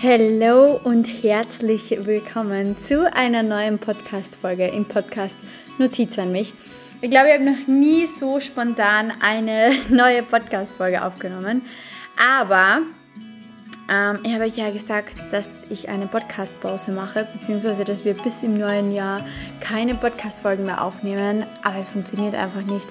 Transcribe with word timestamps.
Hallo 0.00 0.78
und 0.84 1.08
herzlich 1.24 1.90
willkommen 1.90 2.78
zu 2.78 3.12
einer 3.12 3.42
neuen 3.42 3.80
Podcast-Folge 3.80 4.68
im 4.68 4.84
Podcast 4.84 5.36
Notiz 5.78 6.16
an 6.20 6.30
mich. 6.30 6.54
Ich 7.00 7.10
glaube, 7.10 7.26
ich 7.26 7.34
habe 7.34 7.44
noch 7.44 7.66
nie 7.66 8.06
so 8.06 8.38
spontan 8.38 9.12
eine 9.20 9.72
neue 9.88 10.22
Podcast-Folge 10.22 11.04
aufgenommen, 11.04 11.62
aber 12.16 12.82
ähm, 13.90 14.20
ich 14.22 14.32
habe 14.34 14.44
euch 14.44 14.56
ja 14.56 14.70
gesagt, 14.70 15.14
dass 15.32 15.66
ich 15.68 15.88
eine 15.88 16.06
Podcast-Pause 16.06 16.92
mache, 16.92 17.26
beziehungsweise 17.32 17.82
dass 17.82 18.04
wir 18.04 18.14
bis 18.14 18.44
im 18.44 18.56
neuen 18.56 18.92
Jahr 18.92 19.26
keine 19.60 19.96
Podcast-Folgen 19.96 20.62
mehr 20.62 20.84
aufnehmen, 20.84 21.44
aber 21.64 21.78
es 21.80 21.88
funktioniert 21.88 22.36
einfach 22.36 22.62
nicht. 22.62 22.86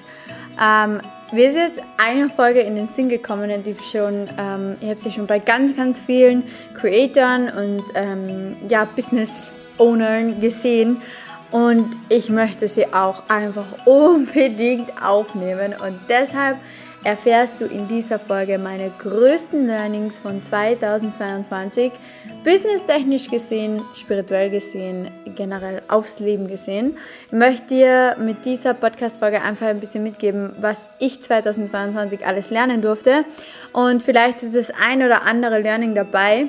Ähm, 0.60 1.00
wir 1.30 1.52
sind 1.52 1.68
jetzt 1.68 1.82
eine 1.98 2.30
Folge 2.30 2.60
in 2.60 2.74
den 2.74 2.86
Sinn 2.86 3.08
gekommen 3.08 3.50
ich, 3.50 3.90
schon, 3.90 4.26
ähm, 4.38 4.76
ich 4.80 4.88
habe 4.88 4.98
sie 4.98 5.10
schon 5.10 5.26
bei 5.26 5.38
ganz, 5.38 5.76
ganz 5.76 5.98
vielen 5.98 6.44
Creatoren 6.74 7.50
und 7.50 7.84
ähm, 7.94 8.56
ja, 8.68 8.84
Business 8.84 9.52
Ownern 9.78 10.40
gesehen. 10.40 11.02
Und 11.50 11.96
ich 12.08 12.28
möchte 12.28 12.68
sie 12.68 12.92
auch 12.92 13.28
einfach 13.28 13.66
unbedingt 13.86 14.90
aufnehmen. 15.02 15.74
Und 15.74 15.98
deshalb 16.08 16.56
erfährst 17.04 17.60
du 17.60 17.66
in 17.66 17.88
dieser 17.88 18.18
Folge 18.18 18.58
meine 18.58 18.90
größten 18.98 19.66
Learnings 19.66 20.18
von 20.18 20.42
2022, 20.42 21.92
businesstechnisch 22.44 23.30
gesehen, 23.30 23.82
spirituell 23.94 24.50
gesehen, 24.50 25.10
generell 25.34 25.80
aufs 25.88 26.18
Leben 26.18 26.48
gesehen. 26.48 26.96
Ich 27.26 27.32
möchte 27.32 27.66
dir 27.68 28.16
mit 28.18 28.44
dieser 28.44 28.74
Podcast-Folge 28.74 29.42
einfach 29.42 29.66
ein 29.66 29.80
bisschen 29.80 30.02
mitgeben, 30.02 30.52
was 30.60 30.90
ich 30.98 31.20
2022 31.20 32.26
alles 32.26 32.50
lernen 32.50 32.82
durfte. 32.82 33.24
Und 33.72 34.02
vielleicht 34.02 34.42
ist 34.42 34.56
das 34.56 34.70
ein 34.70 35.02
oder 35.02 35.22
andere 35.22 35.60
Learning 35.60 35.94
dabei. 35.94 36.48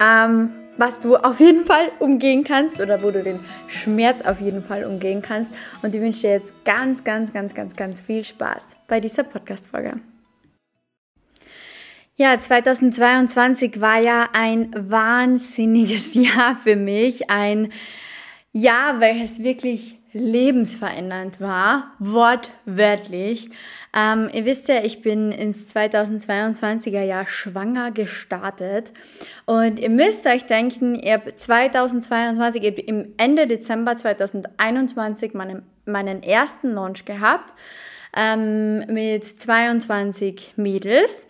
Ähm, 0.00 0.63
was 0.76 1.00
du 1.00 1.16
auf 1.16 1.40
jeden 1.40 1.64
Fall 1.64 1.90
umgehen 1.98 2.44
kannst 2.44 2.80
oder 2.80 3.02
wo 3.02 3.10
du 3.10 3.22
den 3.22 3.40
Schmerz 3.68 4.22
auf 4.22 4.40
jeden 4.40 4.62
Fall 4.62 4.84
umgehen 4.84 5.22
kannst. 5.22 5.50
Und 5.82 5.94
ich 5.94 6.00
wünsche 6.00 6.22
dir 6.22 6.30
jetzt 6.30 6.64
ganz, 6.64 7.04
ganz, 7.04 7.32
ganz, 7.32 7.54
ganz, 7.54 7.76
ganz 7.76 8.00
viel 8.00 8.24
Spaß 8.24 8.76
bei 8.88 9.00
dieser 9.00 9.24
Podcast-Folge. 9.24 10.00
Ja, 12.16 12.38
2022 12.38 13.80
war 13.80 14.00
ja 14.00 14.28
ein 14.32 14.70
wahnsinniges 14.76 16.14
Jahr 16.14 16.56
für 16.56 16.76
mich. 16.76 17.30
Ein 17.30 17.72
Jahr, 18.52 19.00
welches 19.00 19.42
wirklich 19.42 19.98
lebensverändernd 20.14 21.40
war, 21.40 21.92
wortwörtlich. 21.98 23.50
Ähm, 23.94 24.30
ihr 24.32 24.46
wisst 24.46 24.68
ja, 24.68 24.82
ich 24.82 25.02
bin 25.02 25.32
ins 25.32 25.74
2022er 25.74 27.02
Jahr 27.02 27.26
schwanger 27.26 27.90
gestartet 27.90 28.92
und 29.44 29.78
ihr 29.78 29.90
müsst 29.90 30.26
euch 30.26 30.46
denken, 30.46 30.94
ihr 30.94 31.14
habt 31.14 31.38
2022, 31.38 32.88
im 32.88 33.12
Ende 33.16 33.46
Dezember 33.46 33.96
2021 33.96 35.34
meinen, 35.34 35.62
meinen 35.84 36.22
ersten 36.22 36.72
Launch 36.72 37.04
gehabt 37.04 37.52
ähm, 38.16 38.84
mit 38.86 39.24
22 39.24 40.54
Mädels. 40.56 41.26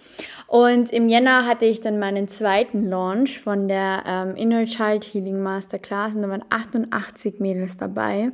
Und 0.46 0.92
im 0.92 1.08
Jänner 1.08 1.46
hatte 1.46 1.64
ich 1.64 1.80
dann 1.80 1.98
meinen 1.98 2.28
zweiten 2.28 2.88
Launch 2.88 3.40
von 3.40 3.68
der 3.68 4.04
ähm, 4.06 4.36
Inner 4.36 4.66
Child 4.66 5.04
Healing 5.04 5.42
Masterclass 5.42 6.14
und 6.14 6.22
da 6.22 6.28
waren 6.28 6.44
88 6.50 7.40
Mädels 7.40 7.76
dabei. 7.76 8.32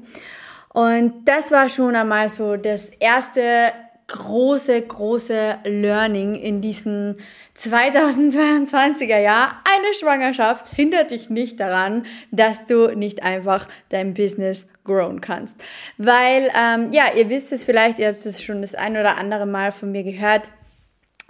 Und 0.73 1.25
das 1.25 1.51
war 1.51 1.69
schon 1.69 1.97
einmal 1.97 2.29
so 2.29 2.57
das 2.57 2.91
erste 2.91 3.73
große, 4.11 4.83
große 4.83 5.59
Learning 5.65 6.35
in 6.35 6.61
diesem 6.61 7.17
2022er 7.57 9.19
Jahr. 9.19 9.63
Eine 9.65 9.95
Schwangerschaft 9.95 10.67
hindert 10.75 11.13
dich 11.13 11.31
nicht 11.31 11.61
daran, 11.61 12.05
dass 12.31 12.67
du 12.67 12.97
nicht 12.97 13.23
einfach 13.23 13.69
dein 13.89 14.15
Business 14.15 14.67
grown 14.85 15.21
kannst. 15.21 15.63
Weil, 15.97 16.51
ähm, 16.57 16.92
ja, 16.92 17.05
ihr 17.14 17.29
wisst 17.29 17.53
es 17.53 17.64
vielleicht, 17.64 17.98
ihr 17.98 18.09
habt 18.09 18.19
es 18.19 18.42
schon 18.42 18.63
das 18.63 18.75
ein 18.75 18.97
oder 18.97 19.17
andere 19.17 19.47
Mal 19.47 19.73
von 19.73 19.92
mir 19.92 20.03
gehört. 20.03 20.51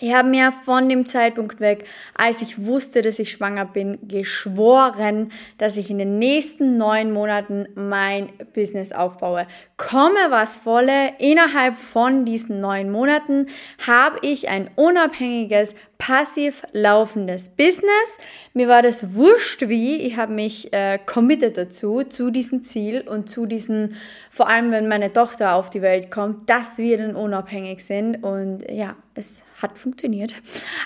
Ich 0.03 0.15
habe 0.15 0.31
mir 0.31 0.51
von 0.51 0.89
dem 0.89 1.05
Zeitpunkt 1.05 1.61
weg, 1.61 1.85
als 2.15 2.41
ich 2.41 2.65
wusste, 2.65 3.03
dass 3.03 3.19
ich 3.19 3.31
schwanger 3.31 3.67
bin, 3.67 3.99
geschworen, 4.09 5.31
dass 5.59 5.77
ich 5.77 5.91
in 5.91 5.99
den 5.99 6.19
nächsten 6.19 6.79
neun 6.79 7.13
Monaten 7.13 7.69
mein 7.75 8.31
Business 8.55 8.93
aufbaue. 8.93 9.47
Komme 9.77 10.31
was 10.31 10.65
wolle, 10.65 11.13
innerhalb 11.19 11.77
von 11.77 12.25
diesen 12.25 12.61
neun 12.61 12.91
Monaten 12.91 13.49
habe 13.87 14.19
ich 14.23 14.49
ein 14.49 14.71
unabhängiges, 14.75 15.75
passiv 16.01 16.65
laufendes 16.73 17.51
Business. 17.51 18.19
Mir 18.55 18.67
war 18.67 18.83
das 18.83 19.15
wurscht 19.15 19.69
wie, 19.69 19.97
ich 19.97 20.17
habe 20.17 20.33
mich 20.33 20.73
äh, 20.73 20.99
committed 21.05 21.57
dazu, 21.57 22.03
zu 22.03 22.31
diesem 22.31 22.63
Ziel 22.63 23.03
und 23.03 23.29
zu 23.29 23.47
diesem, 23.47 23.91
vor 24.31 24.49
allem 24.49 24.73
wenn 24.73 24.89
meine 24.89 25.13
Tochter 25.13 25.55
auf 25.55 25.69
die 25.71 25.83
Welt 25.83 26.11
kommt, 26.11 26.49
dass 26.49 26.79
wir 26.79 26.99
dann 26.99 27.15
unabhängig 27.15 27.85
sind 27.85 28.25
und 28.25 28.69
ja, 28.71 28.97
es 29.15 29.45
hat 29.61 29.77
funktioniert. 29.77 30.35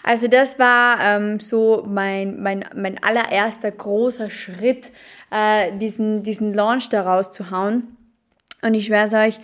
Also 0.03 0.27
das 0.27 0.59
war 0.59 0.99
ähm, 1.01 1.39
so 1.39 1.87
mein, 1.89 2.43
mein, 2.43 2.65
mein 2.75 3.03
allererster 3.03 3.71
großer 3.71 4.31
Schritt, 4.31 4.91
äh, 5.31 5.71
diesen, 5.79 6.25
diesen 6.25 6.53
Launch 6.53 6.89
daraus 6.89 7.31
zu 7.31 7.53
hauen. 7.53 7.97
Und 8.63 8.75
ich 8.75 8.87
schwöre 8.87 9.07
es 9.07 9.15
euch, 9.15 9.41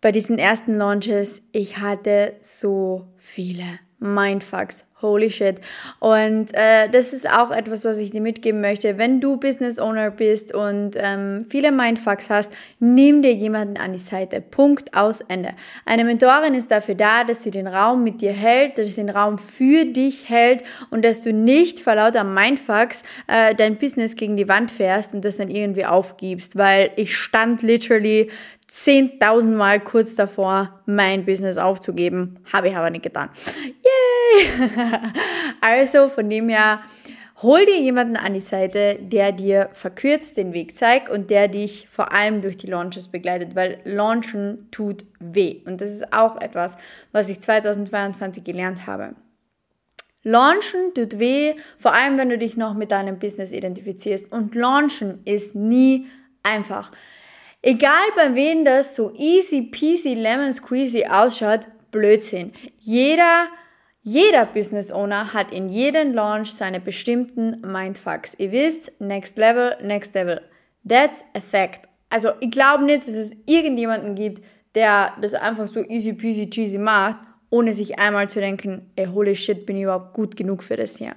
bei 0.00 0.10
diesen 0.10 0.38
ersten 0.38 0.76
Launches, 0.76 1.42
ich 1.52 1.78
hatte 1.78 2.34
so 2.40 3.06
viele 3.18 3.78
Mindfucks. 3.98 4.84
Holy 5.02 5.30
shit. 5.30 5.60
Und 6.00 6.54
äh, 6.54 6.88
das 6.90 7.12
ist 7.12 7.28
auch 7.28 7.50
etwas, 7.50 7.84
was 7.84 7.98
ich 7.98 8.12
dir 8.12 8.22
mitgeben 8.22 8.62
möchte. 8.62 8.96
Wenn 8.96 9.20
du 9.20 9.36
Business 9.36 9.78
Owner 9.78 10.10
bist 10.10 10.54
und 10.54 10.92
ähm, 10.96 11.40
viele 11.50 11.70
Mindfucks 11.70 12.30
hast, 12.30 12.50
nimm 12.78 13.20
dir 13.20 13.34
jemanden 13.34 13.76
an 13.76 13.92
die 13.92 13.98
Seite. 13.98 14.40
Punkt 14.40 14.94
aus 14.94 15.20
Ende. 15.20 15.50
Eine 15.84 16.04
Mentorin 16.04 16.54
ist 16.54 16.70
dafür 16.70 16.94
da, 16.94 17.24
dass 17.24 17.42
sie 17.42 17.50
den 17.50 17.66
Raum 17.66 18.04
mit 18.04 18.22
dir 18.22 18.32
hält, 18.32 18.78
dass 18.78 18.86
sie 18.86 18.94
den 18.94 19.10
Raum 19.10 19.36
für 19.36 19.84
dich 19.84 20.30
hält 20.30 20.62
und 20.88 21.04
dass 21.04 21.20
du 21.20 21.30
nicht 21.30 21.80
vor 21.80 21.94
lauter 21.94 22.24
Mindfucks 22.24 23.02
äh, 23.26 23.54
dein 23.54 23.76
Business 23.76 24.16
gegen 24.16 24.38
die 24.38 24.48
Wand 24.48 24.70
fährst 24.70 25.12
und 25.12 25.26
das 25.26 25.36
dann 25.36 25.50
irgendwie 25.50 25.84
aufgibst. 25.84 26.56
Weil 26.56 26.90
ich 26.96 27.14
stand 27.14 27.60
literally 27.60 28.30
10.000 28.70 29.56
Mal 29.56 29.80
kurz 29.80 30.16
davor, 30.16 30.80
mein 30.86 31.24
Business 31.24 31.56
aufzugeben. 31.56 32.38
Habe 32.52 32.68
ich 32.68 32.76
aber 32.76 32.90
nicht 32.90 33.04
getan. 33.04 33.30
Yay! 34.34 34.48
also 35.60 36.08
von 36.08 36.28
dem 36.28 36.48
her, 36.48 36.80
hol 37.42 37.64
dir 37.66 37.78
jemanden 37.78 38.16
an 38.16 38.34
die 38.34 38.40
Seite, 38.40 38.98
der 39.00 39.32
dir 39.32 39.68
verkürzt 39.72 40.36
den 40.36 40.52
Weg 40.52 40.76
zeigt 40.76 41.08
und 41.08 41.30
der 41.30 41.48
dich 41.48 41.86
vor 41.88 42.12
allem 42.12 42.40
durch 42.40 42.56
die 42.56 42.66
Launches 42.66 43.08
begleitet, 43.08 43.54
weil 43.54 43.80
Launchen 43.84 44.68
tut 44.70 45.04
weh. 45.20 45.60
Und 45.66 45.80
das 45.80 45.90
ist 45.90 46.12
auch 46.12 46.40
etwas, 46.40 46.76
was 47.12 47.28
ich 47.28 47.40
2022 47.40 48.44
gelernt 48.44 48.86
habe. 48.86 49.14
Launchen 50.22 50.92
tut 50.94 51.18
weh, 51.18 51.54
vor 51.78 51.94
allem 51.94 52.18
wenn 52.18 52.28
du 52.28 52.38
dich 52.38 52.56
noch 52.56 52.74
mit 52.74 52.90
deinem 52.90 53.18
Business 53.18 53.52
identifizierst. 53.52 54.32
Und 54.32 54.54
Launchen 54.54 55.20
ist 55.24 55.54
nie 55.54 56.08
einfach. 56.42 56.90
Egal 57.62 58.06
bei 58.16 58.34
wem 58.34 58.64
das 58.64 58.96
so 58.96 59.12
easy 59.14 59.62
peasy 59.62 60.14
lemon 60.14 60.52
squeezy 60.52 61.06
ausschaut, 61.06 61.60
Blödsinn. 61.90 62.52
Jeder, 62.80 63.46
jeder 64.06 64.46
Business 64.46 64.92
Owner 64.92 65.32
hat 65.32 65.50
in 65.50 65.68
jedem 65.68 66.14
Launch 66.14 66.52
seine 66.52 66.78
bestimmten 66.78 67.60
Mindfucks. 67.60 68.34
Ihr 68.38 68.52
wisst, 68.52 68.92
next 69.00 69.36
level, 69.36 69.76
next 69.82 70.14
level. 70.14 70.40
That's 70.88 71.24
a 71.34 71.40
fact. 71.40 71.88
Also 72.08 72.30
ich 72.38 72.52
glaube 72.52 72.84
nicht, 72.84 73.02
dass 73.02 73.14
es 73.14 73.32
irgendjemanden 73.46 74.14
gibt, 74.14 74.44
der 74.76 75.12
das 75.20 75.34
einfach 75.34 75.66
so 75.66 75.80
easy 75.80 76.12
peasy 76.12 76.48
cheesy 76.48 76.78
macht, 76.78 77.18
ohne 77.50 77.72
sich 77.72 77.98
einmal 77.98 78.30
zu 78.30 78.38
denken, 78.38 78.92
ey, 78.94 79.06
holy 79.06 79.34
shit, 79.34 79.66
bin 79.66 79.76
ich 79.76 79.82
überhaupt 79.82 80.14
gut 80.14 80.36
genug 80.36 80.62
für 80.62 80.76
das 80.76 80.98
hier. 80.98 81.16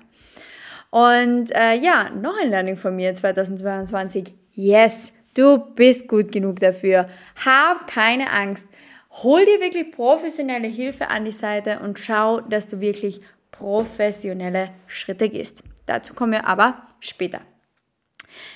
Und 0.90 1.56
äh, 1.56 1.76
ja, 1.76 2.10
noch 2.10 2.42
ein 2.42 2.50
Learning 2.50 2.76
von 2.76 2.96
mir 2.96 3.14
2022. 3.14 4.34
Yes, 4.54 5.14
Du 5.40 5.58
bist 5.58 6.08
gut 6.08 6.32
genug 6.32 6.60
dafür. 6.60 7.08
Hab 7.46 7.88
keine 7.88 8.32
Angst. 8.32 8.68
Hol 9.12 9.44
dir 9.46 9.60
wirklich 9.60 9.92
professionelle 9.92 10.68
Hilfe 10.68 11.10
an 11.10 11.26
die 11.26 11.32
Seite 11.32 11.80
und 11.80 12.00
schau, 12.00 12.42
dass 12.42 12.68
du 12.68 12.80
wirklich 12.80 13.22
professionelle 13.52 14.70
Schritte 14.88 15.30
gehst. 15.30 15.64
Dazu 15.86 16.14
kommen 16.14 16.34
wir 16.34 16.48
aber 16.48 16.84
später. 17.00 17.42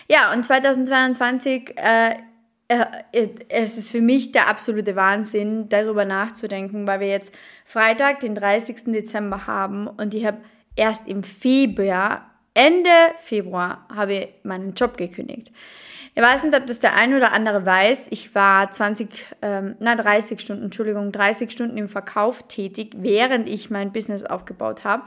Ja, 0.08 0.32
und 0.32 0.44
2022, 0.44 1.76
äh, 1.78 2.16
äh, 2.68 3.30
es 3.50 3.78
ist 3.78 3.92
für 3.92 4.02
mich 4.02 4.32
der 4.32 4.48
absolute 4.48 4.96
Wahnsinn, 4.96 5.70
darüber 5.70 6.06
nachzudenken, 6.06 6.88
weil 6.88 7.00
wir 7.00 7.08
jetzt 7.08 7.34
Freitag, 7.66 8.20
den 8.20 8.36
30. 8.36 8.92
Dezember 8.94 9.48
haben 9.48 9.88
und 9.88 10.14
ich 10.14 10.26
habe 10.26 10.38
erst 10.76 11.08
im 11.08 11.24
Februar, 11.24 12.30
Ende 12.54 12.90
Februar, 13.18 13.88
habe 13.94 14.14
ich 14.14 14.28
meinen 14.44 14.74
Job 14.74 14.98
gekündigt. 14.98 15.52
Ich 16.16 16.22
weiß 16.22 16.44
nicht, 16.44 16.56
ob 16.56 16.68
das 16.68 16.80
der 16.80 16.94
ein 16.96 17.16
oder 17.16 17.32
andere 17.34 17.66
weiß. 17.66 18.08
Ich 18.12 18.36
war 18.36 18.70
20, 18.70 19.10
ähm, 19.42 19.76
na 19.80 19.96
30 19.96 20.40
Stunden, 20.40 20.66
Entschuldigung, 20.66 21.12
30 21.12 21.52
Stunden 21.52 21.76
im 21.78 21.90
Verkauf 21.90 22.44
tätig, 22.44 22.94
während 22.98 23.50
ich 23.50 23.72
mein 23.72 23.92
Business 23.92 24.24
aufgebaut 24.24 24.84
habe. 24.84 25.04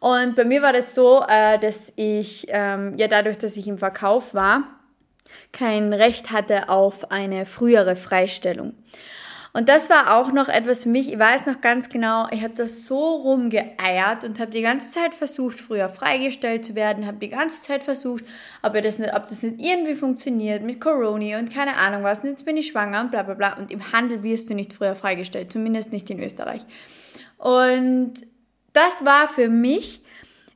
Und 0.00 0.34
bei 0.34 0.44
mir 0.44 0.60
war 0.60 0.72
das 0.72 0.96
so, 0.96 1.22
äh, 1.28 1.60
dass 1.60 1.92
ich, 1.94 2.46
ähm, 2.48 2.96
ja 2.96 3.06
dadurch, 3.06 3.38
dass 3.38 3.56
ich 3.56 3.68
im 3.68 3.78
Verkauf 3.78 4.34
war, 4.34 4.64
kein 5.52 5.92
Recht 5.92 6.32
hatte 6.32 6.68
auf 6.68 7.12
eine 7.12 7.46
frühere 7.46 7.94
Freistellung. 7.94 8.74
Und 9.54 9.68
das 9.68 9.90
war 9.90 10.16
auch 10.16 10.32
noch 10.32 10.48
etwas 10.48 10.84
für 10.84 10.88
mich, 10.88 11.12
ich 11.12 11.18
weiß 11.18 11.44
noch 11.44 11.60
ganz 11.60 11.90
genau, 11.90 12.26
ich 12.30 12.42
habe 12.42 12.54
das 12.54 12.86
so 12.86 13.16
rumgeeiert 13.16 14.24
und 14.24 14.40
habe 14.40 14.50
die 14.50 14.62
ganze 14.62 14.90
Zeit 14.90 15.12
versucht, 15.12 15.60
früher 15.60 15.90
freigestellt 15.90 16.64
zu 16.64 16.74
werden, 16.74 17.06
habe 17.06 17.18
die 17.18 17.28
ganze 17.28 17.60
Zeit 17.60 17.82
versucht, 17.82 18.24
ob 18.62 18.72
das, 18.82 18.98
nicht, 18.98 19.14
ob 19.14 19.26
das 19.26 19.42
nicht 19.42 19.56
irgendwie 19.58 19.94
funktioniert 19.94 20.62
mit 20.62 20.80
Corona 20.80 21.38
und 21.38 21.52
keine 21.52 21.76
Ahnung 21.76 22.02
was, 22.02 22.20
und 22.20 22.30
jetzt 22.30 22.46
bin 22.46 22.56
ich 22.56 22.68
schwanger 22.68 23.02
und 23.02 23.10
bla 23.10 23.22
bla 23.24 23.34
bla. 23.34 23.52
Und 23.58 23.70
im 23.70 23.92
Handel 23.92 24.22
wirst 24.22 24.48
du 24.48 24.54
nicht 24.54 24.72
früher 24.72 24.94
freigestellt, 24.94 25.52
zumindest 25.52 25.92
nicht 25.92 26.08
in 26.08 26.22
Österreich. 26.22 26.62
Und 27.36 28.14
das 28.72 29.04
war 29.04 29.28
für 29.28 29.50
mich 29.50 30.02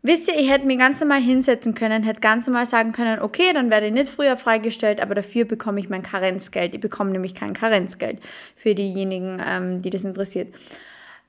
Wisst 0.06 0.29
ihr, 0.29 0.38
ich 0.38 0.49
hätte 0.49 0.67
mir 0.67 0.76
ganz 0.76 1.00
normal 1.00 1.20
hinsetzen 1.20 1.75
können, 1.75 2.05
hätte 2.05 2.20
ganz 2.20 2.47
normal 2.47 2.64
sagen 2.64 2.93
können, 2.93 3.20
okay, 3.20 3.53
dann 3.53 3.70
werde 3.70 3.88
ich 3.88 3.93
nicht 3.93 4.08
früher 4.08 4.37
freigestellt, 4.37 5.03
aber 5.03 5.17
dafür 5.17 5.44
bekomme 5.44 5.81
ich 5.81 5.88
mein 5.88 6.03
Karenzgeld. 6.03 6.75
Ich 6.75 6.81
bekomme 6.81 7.11
nämlich 7.11 7.35
kein 7.35 7.55
Karenzgeld 7.55 8.20
für 8.55 8.76
diejenigen, 8.76 9.43
ähm, 9.44 9.82
die 9.82 9.91
das 9.91 10.05
interessiert. 10.05 10.55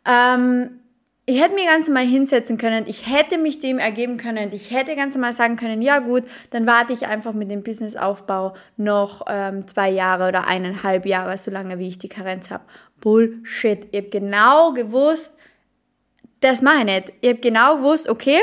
Ähm, 0.08 0.80
ich 1.26 1.42
hätte 1.42 1.56
mir 1.56 1.66
ganz 1.66 1.88
normal 1.88 2.06
hinsetzen 2.06 2.60
können, 2.60 2.86
ich 2.86 3.12
hätte 3.12 3.40
mich 3.40 3.58
dem 3.58 3.80
ergeben 3.80 4.18
können, 4.18 4.52
ich 4.54 4.70
hätte 4.70 4.96
ganz 4.96 5.16
normal 5.16 5.34
sagen 5.34 5.56
können, 5.56 5.82
ja 5.82 5.98
gut, 5.98 6.26
dann 6.52 6.68
warte 6.68 6.94
ich 6.94 7.08
einfach 7.08 7.34
mit 7.34 7.50
dem 7.50 7.64
Businessaufbau 7.64 8.54
noch 8.78 9.26
ähm, 9.28 9.66
zwei 9.66 9.90
Jahre 9.90 10.28
oder 10.28 10.46
eineinhalb 10.46 11.08
Jahre, 11.08 11.36
so 11.38 11.50
lange 11.50 11.80
wie 11.80 11.88
ich 11.88 11.98
die 11.98 12.10
Karenz 12.10 12.52
habe. 12.52 12.64
Bullshit. 13.02 13.88
Ich 13.90 14.02
habe 14.02 14.10
genau 14.10 14.74
gewusst, 14.74 15.36
das 16.42 16.62
mache 16.62 16.78
ich 16.78 16.86
nicht. 16.86 17.14
Ich 17.22 17.30
habe 17.30 17.40
genau 17.40 17.78
gewusst, 17.78 18.08
okay, 18.08 18.40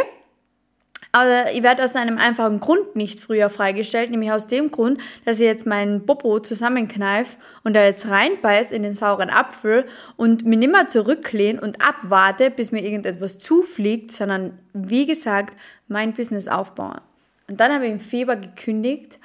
aber 1.14 1.52
ich 1.52 1.62
werde 1.62 1.84
aus 1.84 1.94
einem 1.94 2.18
einfachen 2.18 2.58
Grund 2.58 2.96
nicht 2.96 3.20
früher 3.20 3.48
freigestellt, 3.48 4.10
nämlich 4.10 4.32
aus 4.32 4.48
dem 4.48 4.72
Grund, 4.72 5.00
dass 5.24 5.38
ich 5.38 5.46
jetzt 5.46 5.64
meinen 5.64 6.04
Popo 6.06 6.40
zusammenkneife 6.40 7.36
und 7.62 7.74
da 7.74 7.84
jetzt 7.84 8.08
reinbeiß 8.08 8.72
in 8.72 8.82
den 8.82 8.92
sauren 8.92 9.30
Apfel 9.30 9.86
und 10.16 10.44
mir 10.44 10.56
nimmer 10.56 10.88
zurücklehne 10.88 11.60
und 11.60 11.80
abwarte, 11.80 12.50
bis 12.50 12.72
mir 12.72 12.82
irgendetwas 12.82 13.38
zufliegt, 13.38 14.10
sondern 14.10 14.58
wie 14.72 15.06
gesagt, 15.06 15.56
mein 15.86 16.14
Business 16.14 16.48
aufbauen. 16.48 17.00
Und 17.48 17.60
dann 17.60 17.72
habe 17.72 17.86
ich 17.86 17.92
im 17.92 18.00
Februar 18.00 18.36
gekündigt 18.36 19.20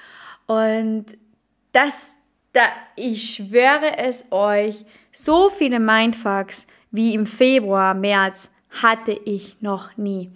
und 0.45 1.06
das, 1.71 2.18
da, 2.53 2.68
ich 2.97 3.33
schwöre 3.33 3.97
es 3.97 4.25
euch, 4.30 4.85
so 5.12 5.50
viele 5.50 5.80
Mindfucks 5.80 6.68
wie 6.92 7.15
im 7.15 7.25
Februar, 7.25 7.95
März 7.95 8.51
hatte 8.83 9.19
ich 9.25 9.59
noch 9.59 9.97
nie. 9.97 10.30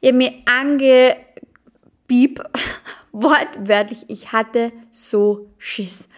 Ich 0.00 0.08
habe 0.08 0.18
mir 0.18 0.32
angebieb, 0.46 2.42
wortwörtlich, 3.12 4.04
ich 4.08 4.32
hatte 4.32 4.72
so 4.90 5.50
Schiss. 5.58 6.08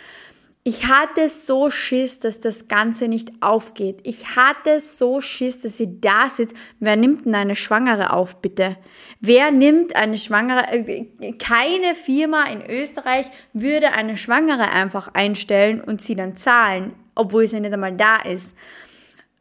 Ich 0.63 0.87
hatte 0.87 1.31
so 1.31 1.71
Schiss, 1.71 2.19
dass 2.19 2.41
das 2.41 2.69
Ganze 2.69 3.09
nicht 3.09 3.31
aufgeht. 3.41 4.01
Ich 4.03 4.37
hatte 4.37 4.79
so 4.79 5.23
Schiss, 5.23 5.59
dass 5.59 5.79
sie 5.79 6.01
da 6.03 6.29
sitzt. 6.29 6.55
Wer 6.79 6.97
nimmt 6.97 7.25
denn 7.25 7.35
eine 7.35 7.57
Schwangere 7.57 8.13
auf, 8.13 8.43
bitte? 8.43 8.77
Wer 9.21 9.51
nimmt 9.53 9.97
eine 9.97 10.19
Schwangere? 10.19 10.71
Äh, 10.71 11.33
keine 11.39 11.95
Firma 11.95 12.45
in 12.45 12.63
Österreich 12.63 13.27
würde 13.55 13.93
eine 13.93 14.19
Schwangere 14.19 14.71
einfach 14.71 15.15
einstellen 15.15 15.81
und 15.81 16.03
sie 16.03 16.15
dann 16.15 16.37
zahlen, 16.37 16.93
obwohl 17.15 17.49
sie 17.49 17.59
nicht 17.59 17.73
einmal 17.73 17.97
da 17.97 18.17
ist 18.17 18.55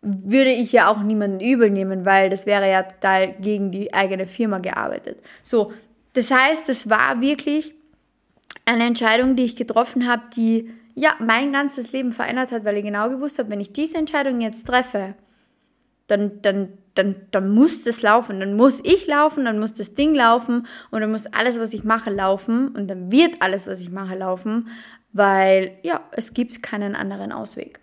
würde 0.01 0.51
ich 0.51 0.71
ja 0.71 0.89
auch 0.89 1.03
niemanden 1.03 1.39
übel 1.39 1.69
nehmen, 1.69 2.05
weil 2.05 2.29
das 2.29 2.45
wäre 2.45 2.69
ja 2.69 2.83
total 2.83 3.33
gegen 3.33 3.71
die 3.71 3.93
eigene 3.93 4.27
Firma 4.27 4.59
gearbeitet. 4.59 5.19
So, 5.43 5.73
das 6.13 6.31
heißt, 6.31 6.69
es 6.69 6.89
war 6.89 7.21
wirklich 7.21 7.73
eine 8.65 8.85
Entscheidung, 8.85 9.35
die 9.35 9.43
ich 9.43 9.55
getroffen 9.55 10.07
habe, 10.07 10.23
die 10.35 10.71
ja 10.95 11.15
mein 11.19 11.51
ganzes 11.51 11.91
Leben 11.91 12.11
verändert 12.11 12.51
hat, 12.51 12.65
weil 12.65 12.77
ich 12.77 12.83
genau 12.83 13.09
gewusst 13.09 13.39
habe, 13.39 13.49
wenn 13.49 13.61
ich 13.61 13.73
diese 13.73 13.97
Entscheidung 13.97 14.41
jetzt 14.41 14.67
treffe, 14.67 15.15
dann, 16.07 16.41
dann, 16.41 16.69
dann, 16.95 17.15
dann 17.31 17.49
muss 17.53 17.83
das 17.83 18.01
laufen, 18.01 18.39
dann 18.39 18.55
muss 18.55 18.81
ich 18.83 19.05
laufen, 19.07 19.45
dann 19.45 19.59
muss 19.59 19.73
das 19.73 19.93
Ding 19.95 20.15
laufen 20.15 20.65
und 20.91 21.01
dann 21.01 21.11
muss 21.11 21.27
alles, 21.27 21.59
was 21.59 21.73
ich 21.73 21.83
mache, 21.83 22.09
laufen 22.09 22.69
und 22.69 22.87
dann 22.87 23.11
wird 23.11 23.41
alles, 23.41 23.67
was 23.67 23.79
ich 23.79 23.91
mache, 23.91 24.15
laufen, 24.15 24.69
weil 25.13 25.77
ja, 25.83 26.01
es 26.11 26.33
gibt 26.33 26.61
keinen 26.63 26.95
anderen 26.95 27.31
Ausweg. 27.31 27.79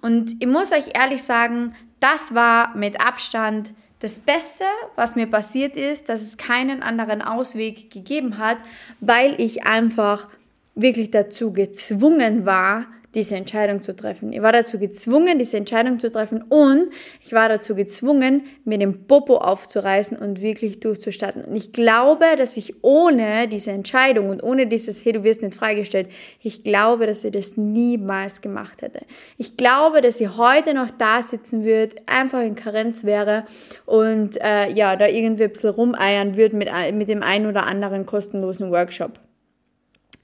Und 0.00 0.36
ich 0.40 0.46
muss 0.46 0.72
euch 0.72 0.94
ehrlich 0.94 1.22
sagen, 1.22 1.74
das 2.00 2.34
war 2.34 2.76
mit 2.76 3.00
Abstand 3.00 3.72
das 4.00 4.20
Beste, 4.20 4.64
was 4.94 5.16
mir 5.16 5.26
passiert 5.26 5.74
ist, 5.76 6.08
dass 6.08 6.22
es 6.22 6.36
keinen 6.36 6.82
anderen 6.82 7.20
Ausweg 7.20 7.90
gegeben 7.90 8.38
hat, 8.38 8.58
weil 9.00 9.40
ich 9.40 9.64
einfach 9.64 10.28
wirklich 10.74 11.10
dazu 11.10 11.52
gezwungen 11.52 12.46
war, 12.46 12.86
diese 13.18 13.34
Entscheidung 13.34 13.82
zu 13.82 13.94
treffen. 13.96 14.32
Ich 14.32 14.40
war 14.40 14.52
dazu 14.52 14.78
gezwungen, 14.78 15.40
diese 15.40 15.56
Entscheidung 15.56 15.98
zu 15.98 16.08
treffen 16.08 16.42
und 16.42 16.90
ich 17.20 17.32
war 17.32 17.48
dazu 17.48 17.74
gezwungen, 17.74 18.44
mir 18.64 18.78
den 18.78 19.08
Popo 19.08 19.38
aufzureißen 19.38 20.16
und 20.16 20.40
wirklich 20.40 20.78
durchzustarten. 20.78 21.44
Und 21.44 21.56
ich 21.56 21.72
glaube, 21.72 22.24
dass 22.36 22.56
ich 22.56 22.82
ohne 22.82 23.48
diese 23.48 23.72
Entscheidung 23.72 24.30
und 24.30 24.42
ohne 24.42 24.68
dieses, 24.68 25.04
hey, 25.04 25.12
du 25.12 25.24
wirst 25.24 25.42
nicht 25.42 25.56
freigestellt, 25.56 26.08
ich 26.40 26.62
glaube, 26.62 27.06
dass 27.06 27.24
ich 27.24 27.32
das 27.32 27.56
niemals 27.56 28.40
gemacht 28.40 28.82
hätte. 28.82 29.00
Ich 29.36 29.56
glaube, 29.56 30.00
dass 30.00 30.20
ich 30.20 30.36
heute 30.36 30.72
noch 30.72 30.90
da 30.90 31.20
sitzen 31.20 31.64
würde, 31.64 31.96
einfach 32.06 32.42
in 32.42 32.54
Karenz 32.54 33.02
wäre 33.02 33.44
und 33.84 34.40
äh, 34.40 34.72
ja, 34.72 34.94
da 34.94 35.08
irgendwie 35.08 35.44
ein 35.44 35.52
bisschen 35.52 35.70
rumeiern 35.70 36.36
würde 36.36 36.54
mit, 36.54 36.68
mit 36.94 37.08
dem 37.08 37.24
einen 37.24 37.46
oder 37.46 37.66
anderen 37.66 38.06
kostenlosen 38.06 38.70
Workshop. 38.70 39.18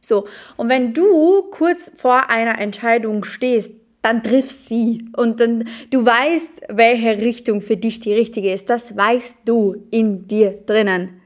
So, 0.05 0.27
und 0.57 0.69
wenn 0.69 0.93
du 0.93 1.43
kurz 1.51 1.93
vor 1.97 2.31
einer 2.31 2.59
Entscheidung 2.59 3.25
stehst, 3.25 3.73
dann 4.03 4.23
triff 4.23 4.51
sie 4.51 5.09
und 5.17 5.41
dann 5.41 5.65
du 5.91 6.05
weißt, 6.05 6.63
welche 6.69 7.23
Richtung 7.23 7.63
für 7.63 7.79
dich 7.79 8.01
die 8.01 8.13
richtige 8.13 8.53
ist. 8.53 8.69
Das 8.69 8.95
weißt 8.95 9.39
du 9.47 9.87
in 9.91 10.29
dir 10.29 10.59
drinnen. 10.67 11.21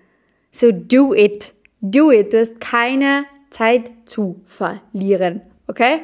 So 0.52 0.70
do 0.70 1.12
it. 1.12 1.54
Do 1.80 2.12
it. 2.12 2.32
Du 2.32 2.38
hast 2.38 2.60
keine 2.60 3.24
Zeit 3.50 3.90
zu 4.04 4.40
verlieren. 4.46 5.40
Okay? 5.66 6.02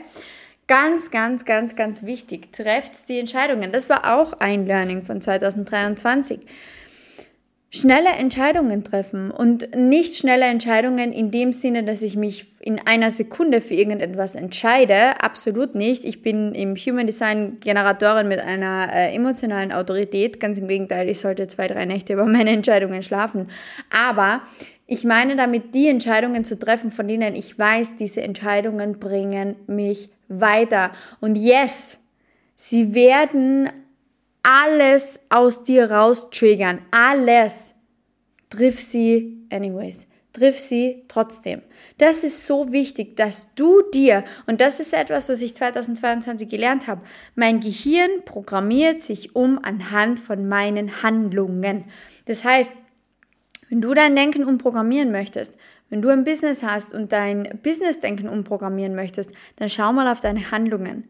Ganz, 0.67 1.11
ganz, 1.11 1.45
ganz, 1.45 1.77
ganz 1.77 2.03
wichtig. 2.03 2.53
Trefft 2.53 3.09
die 3.09 3.21
Entscheidungen. 3.21 3.71
Das 3.71 3.89
war 3.89 4.17
auch 4.19 4.33
ein 4.35 4.67
Learning 4.67 5.03
von 5.03 5.21
2023 5.21 6.41
schnelle 7.75 8.11
Entscheidungen 8.11 8.85
treffen 8.85 9.33
und 9.33 9.75
nicht 9.75 10.15
schnelle 10.15 10.45
Entscheidungen 10.45 11.13
in 11.13 11.33
dem 11.33 11.53
Sinne, 11.53 11.83
dass 11.83 12.03
ich 12.03 12.17
mich 12.17 12.47
in 12.61 12.81
einer 12.87 13.11
Sekunde 13.11 13.61
für 13.61 13.75
irgendetwas 13.75 14.37
entscheide. 14.37 15.21
Absolut 15.21 15.75
nicht. 15.75 16.05
Ich 16.05 16.23
bin 16.23 16.55
im 16.55 16.77
Human 16.77 17.07
Design 17.07 17.59
Generatorin 17.59 18.29
mit 18.29 18.39
einer 18.39 18.89
äh, 18.93 19.13
emotionalen 19.13 19.73
Autorität. 19.73 20.39
Ganz 20.39 20.59
im 20.59 20.69
Gegenteil, 20.69 21.09
ich 21.09 21.19
sollte 21.19 21.49
zwei, 21.49 21.67
drei 21.67 21.85
Nächte 21.85 22.13
über 22.13 22.27
meine 22.27 22.51
Entscheidungen 22.51 23.03
schlafen. 23.03 23.49
Aber 23.91 24.43
ich 24.87 25.03
meine 25.03 25.35
damit, 25.35 25.75
die 25.75 25.89
Entscheidungen 25.89 26.45
zu 26.45 26.57
treffen, 26.57 26.93
von 26.93 27.09
denen 27.09 27.35
ich 27.35 27.59
weiß, 27.59 27.97
diese 27.97 28.23
Entscheidungen 28.23 29.01
bringen 29.01 29.57
mich 29.67 30.11
weiter. 30.29 30.93
Und 31.21 31.37
yes, 31.37 31.99
sie 32.55 32.95
werden 32.95 33.69
alles 34.45 35.19
aus 35.31 35.65
dir 35.65 35.91
raus 35.91 36.31
triggern. 36.31 36.81
Alles. 36.93 37.75
Triff 38.51 38.81
sie 38.81 39.47
anyways. 39.51 40.07
Triff 40.33 40.61
sie 40.61 41.05
trotzdem. 41.09 41.63
Das 41.99 42.25
ist 42.25 42.47
so 42.47 42.73
wichtig, 42.73 43.17
dass 43.17 43.55
du 43.55 43.83
dir, 43.93 44.25
und 44.47 44.61
das 44.61 44.81
ist 44.81 44.93
etwas, 44.93 45.29
was 45.29 45.43
ich 45.43 45.55
2022 45.55 46.49
gelernt 46.49 46.87
habe, 46.87 47.03
mein 47.37 47.61
Gehirn 47.61 48.11
programmiert 48.25 49.01
sich 49.01 49.35
um 49.35 49.61
anhand 49.63 50.19
von 50.19 50.49
meinen 50.49 51.03
Handlungen. 51.03 51.85
Das 52.27 52.45
heißt, 52.45 52.73
wenn 53.71 53.81
du 53.81 53.95
dein 53.95 54.15
Denken 54.15 54.45
umprogrammieren 54.45 55.11
möchtest, 55.11 55.57
wenn 55.89 56.03
du 56.03 56.09
ein 56.09 56.25
Business 56.25 56.63
hast 56.63 56.93
und 56.93 57.13
dein 57.13 57.61
Business-Denken 57.63 58.29
umprogrammieren 58.29 58.95
möchtest, 58.95 59.31
dann 59.57 59.69
schau 59.69 59.93
mal 59.93 60.09
auf 60.09 60.21
deine 60.21 60.51
Handlungen. 60.51 61.09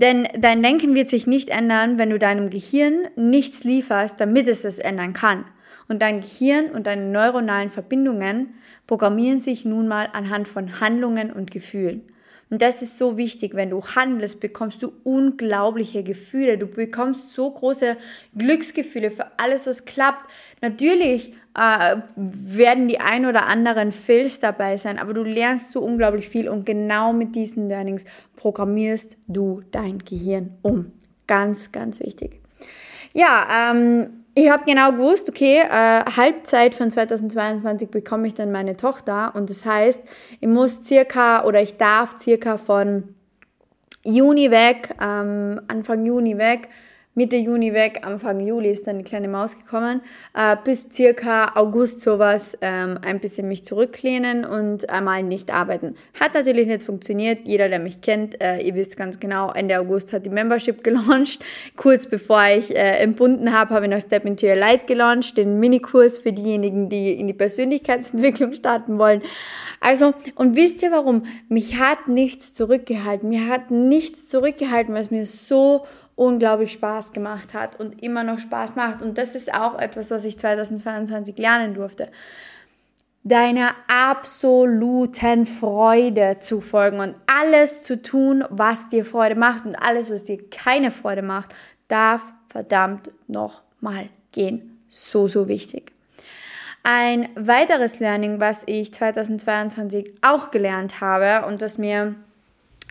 Denn 0.00 0.26
dein 0.38 0.62
Denken 0.62 0.94
wird 0.94 1.10
sich 1.10 1.26
nicht 1.26 1.50
ändern, 1.50 1.98
wenn 1.98 2.08
du 2.08 2.18
deinem 2.18 2.48
Gehirn 2.48 3.08
nichts 3.16 3.64
lieferst, 3.64 4.18
damit 4.18 4.48
es 4.48 4.64
es 4.64 4.78
ändern 4.78 5.12
kann. 5.12 5.44
Und 5.88 6.00
dein 6.00 6.22
Gehirn 6.22 6.70
und 6.70 6.86
deine 6.86 7.04
neuronalen 7.04 7.68
Verbindungen 7.68 8.54
programmieren 8.86 9.40
sich 9.40 9.66
nun 9.66 9.88
mal 9.88 10.08
anhand 10.12 10.48
von 10.48 10.80
Handlungen 10.80 11.30
und 11.30 11.50
Gefühlen. 11.50 12.02
Und 12.50 12.60
das 12.60 12.82
ist 12.82 12.98
so 12.98 13.16
wichtig. 13.16 13.54
Wenn 13.54 13.70
du 13.70 13.80
handelst, 13.80 14.40
bekommst 14.40 14.82
du 14.82 14.92
unglaubliche 15.04 16.02
Gefühle. 16.02 16.58
Du 16.58 16.66
bekommst 16.66 17.32
so 17.32 17.48
große 17.48 17.96
Glücksgefühle 18.36 19.12
für 19.12 19.26
alles, 19.38 19.68
was 19.68 19.84
klappt. 19.84 20.26
Natürlich 20.60 21.32
äh, 21.56 21.96
werden 22.16 22.88
die 22.88 22.98
ein 22.98 23.24
oder 23.24 23.46
anderen 23.46 23.92
Fails 23.92 24.40
dabei 24.40 24.76
sein, 24.76 24.98
aber 24.98 25.14
du 25.14 25.22
lernst 25.22 25.70
so 25.70 25.80
unglaublich 25.80 26.28
viel 26.28 26.48
und 26.48 26.66
genau 26.66 27.12
mit 27.12 27.36
diesen 27.36 27.68
Learnings 27.68 28.04
programmierst 28.34 29.16
du 29.28 29.62
dein 29.70 29.98
Gehirn 29.98 30.58
um. 30.62 30.92
Ganz, 31.28 31.70
ganz 31.70 32.00
wichtig. 32.00 32.40
Ja, 33.12 33.72
ähm, 33.72 34.19
ich 34.40 34.50
habe 34.50 34.64
genau 34.64 34.92
gewusst, 34.92 35.28
okay, 35.28 35.60
äh, 35.60 36.04
Halbzeit 36.16 36.74
von 36.74 36.90
2022 36.90 37.90
bekomme 37.90 38.26
ich 38.26 38.34
dann 38.34 38.50
meine 38.50 38.76
Tochter 38.76 39.34
und 39.34 39.50
das 39.50 39.64
heißt, 39.64 40.02
ich 40.40 40.48
muss 40.48 40.82
circa 40.82 41.44
oder 41.44 41.60
ich 41.60 41.76
darf 41.76 42.18
circa 42.18 42.56
von 42.56 43.14
Juni 44.02 44.50
weg, 44.50 44.94
ähm, 45.00 45.60
Anfang 45.68 46.06
Juni 46.06 46.38
weg, 46.38 46.70
Mitte 47.20 47.36
Juni 47.36 47.74
weg, 47.74 47.98
Anfang 48.00 48.40
Juli 48.40 48.70
ist 48.70 48.86
dann 48.86 48.96
die 48.96 49.04
kleine 49.04 49.28
Maus 49.28 49.54
gekommen, 49.54 50.00
äh, 50.32 50.56
bis 50.64 50.88
circa 50.90 51.52
August 51.54 52.00
sowas 52.00 52.56
ähm, 52.62 52.98
ein 53.04 53.20
bisschen 53.20 53.46
mich 53.46 53.62
zurücklehnen 53.62 54.46
und 54.46 54.88
einmal 54.88 55.22
nicht 55.22 55.52
arbeiten. 55.52 55.96
Hat 56.18 56.32
natürlich 56.32 56.66
nicht 56.66 56.82
funktioniert. 56.82 57.40
Jeder, 57.44 57.68
der 57.68 57.78
mich 57.78 58.00
kennt, 58.00 58.40
äh, 58.40 58.60
ihr 58.60 58.74
wisst 58.74 58.96
ganz 58.96 59.20
genau, 59.20 59.52
Ende 59.52 59.78
August 59.78 60.14
hat 60.14 60.24
die 60.24 60.30
Membership 60.30 60.82
gelauncht. 60.82 61.44
Kurz 61.76 62.06
bevor 62.06 62.42
ich 62.56 62.74
äh, 62.74 63.02
entbunden 63.02 63.52
habe, 63.52 63.74
habe 63.74 63.84
ich 63.84 63.90
noch 63.90 64.00
Step 64.00 64.24
into 64.24 64.46
Your 64.46 64.56
Light 64.56 64.86
gelauncht, 64.86 65.36
den 65.36 65.60
Minikurs 65.60 66.20
für 66.20 66.32
diejenigen, 66.32 66.88
die 66.88 67.12
in 67.12 67.26
die 67.26 67.34
Persönlichkeitsentwicklung 67.34 68.52
starten 68.54 68.98
wollen. 68.98 69.20
Also, 69.80 70.14
und 70.36 70.56
wisst 70.56 70.82
ihr 70.82 70.90
warum? 70.90 71.24
Mich 71.50 71.78
hat 71.78 72.08
nichts 72.08 72.54
zurückgehalten. 72.54 73.28
Mir 73.28 73.46
hat 73.48 73.70
nichts 73.70 74.30
zurückgehalten, 74.30 74.94
was 74.94 75.10
mir 75.10 75.26
so 75.26 75.84
unglaublich 76.20 76.72
Spaß 76.72 77.14
gemacht 77.14 77.54
hat 77.54 77.80
und 77.80 78.02
immer 78.02 78.24
noch 78.24 78.38
Spaß 78.38 78.76
macht. 78.76 79.00
Und 79.00 79.16
das 79.16 79.34
ist 79.34 79.54
auch 79.54 79.78
etwas, 79.78 80.10
was 80.10 80.26
ich 80.26 80.38
2022 80.38 81.38
lernen 81.38 81.72
durfte. 81.72 82.10
Deiner 83.22 83.74
absoluten 83.88 85.46
Freude 85.46 86.36
zu 86.40 86.60
folgen 86.60 87.00
und 87.00 87.14
alles 87.26 87.84
zu 87.84 88.02
tun, 88.02 88.44
was 88.50 88.90
dir 88.90 89.06
Freude 89.06 89.34
macht 89.34 89.64
und 89.64 89.74
alles, 89.76 90.10
was 90.10 90.24
dir 90.24 90.38
keine 90.50 90.90
Freude 90.90 91.22
macht, 91.22 91.54
darf 91.88 92.22
verdammt 92.50 93.10
noch 93.26 93.62
mal 93.80 94.10
gehen. 94.32 94.78
So, 94.90 95.26
so 95.26 95.48
wichtig. 95.48 95.92
Ein 96.82 97.30
weiteres 97.34 97.98
Learning, 97.98 98.40
was 98.40 98.62
ich 98.66 98.92
2022 98.92 100.16
auch 100.20 100.50
gelernt 100.50 101.00
habe 101.00 101.46
und 101.46 101.62
das 101.62 101.78
mir 101.78 102.14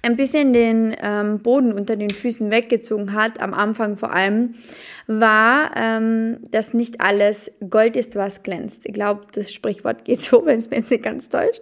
ein 0.01 0.15
bisschen 0.15 0.53
den 0.53 0.95
ähm, 1.01 1.39
Boden 1.39 1.73
unter 1.73 1.95
den 1.95 2.09
Füßen 2.09 2.51
weggezogen 2.51 3.13
hat, 3.13 3.41
am 3.41 3.53
Anfang 3.53 3.97
vor 3.97 4.13
allem, 4.13 4.53
war, 5.07 5.71
ähm, 5.75 6.37
dass 6.51 6.73
nicht 6.73 7.01
alles 7.01 7.51
Gold 7.69 7.95
ist, 7.95 8.15
was 8.15 8.43
glänzt. 8.43 8.81
Ich 8.85 8.93
glaube, 8.93 9.21
das 9.33 9.51
Sprichwort 9.51 10.03
geht 10.05 10.21
so, 10.21 10.45
wenn 10.45 10.59
es 10.59 10.69
mir 10.69 10.77
jetzt 10.77 10.91
nicht 10.91 11.03
ganz 11.03 11.29
täuscht. 11.29 11.61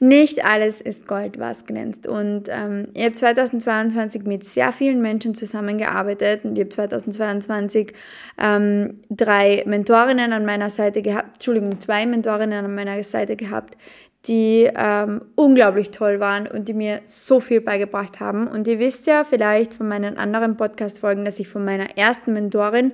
Nicht 0.00 0.44
alles 0.44 0.80
ist 0.80 1.06
Gold, 1.06 1.38
was 1.38 1.66
glänzt. 1.66 2.06
Und 2.06 2.48
ähm, 2.48 2.88
ich 2.94 3.04
habe 3.04 3.14
2022 3.14 4.24
mit 4.24 4.44
sehr 4.44 4.72
vielen 4.72 5.00
Menschen 5.00 5.34
zusammengearbeitet 5.34 6.44
und 6.44 6.58
ich 6.58 6.64
habe 6.64 6.70
2022 6.70 7.92
ähm, 8.38 9.00
drei 9.08 9.62
Mentorinnen 9.66 10.32
an 10.32 10.44
meiner 10.44 10.70
Seite 10.70 11.00
gehabt, 11.00 11.36
Entschuldigung, 11.36 11.80
zwei 11.80 12.06
Mentorinnen 12.06 12.64
an 12.64 12.74
meiner 12.74 13.02
Seite 13.02 13.36
gehabt, 13.36 13.76
die 14.26 14.70
ähm, 14.74 15.22
unglaublich 15.34 15.90
toll 15.90 16.18
waren 16.18 16.46
und 16.46 16.68
die 16.68 16.74
mir 16.74 17.00
so 17.04 17.40
viel 17.40 17.60
beigebracht 17.60 18.20
haben. 18.20 18.46
Und 18.46 18.66
ihr 18.66 18.78
wisst 18.78 19.06
ja 19.06 19.24
vielleicht 19.24 19.74
von 19.74 19.86
meinen 19.88 20.16
anderen 20.16 20.56
Podcast-Folgen, 20.56 21.24
dass 21.24 21.38
ich 21.38 21.48
von 21.48 21.64
meiner 21.64 21.98
ersten 21.98 22.32
Mentorin, 22.32 22.92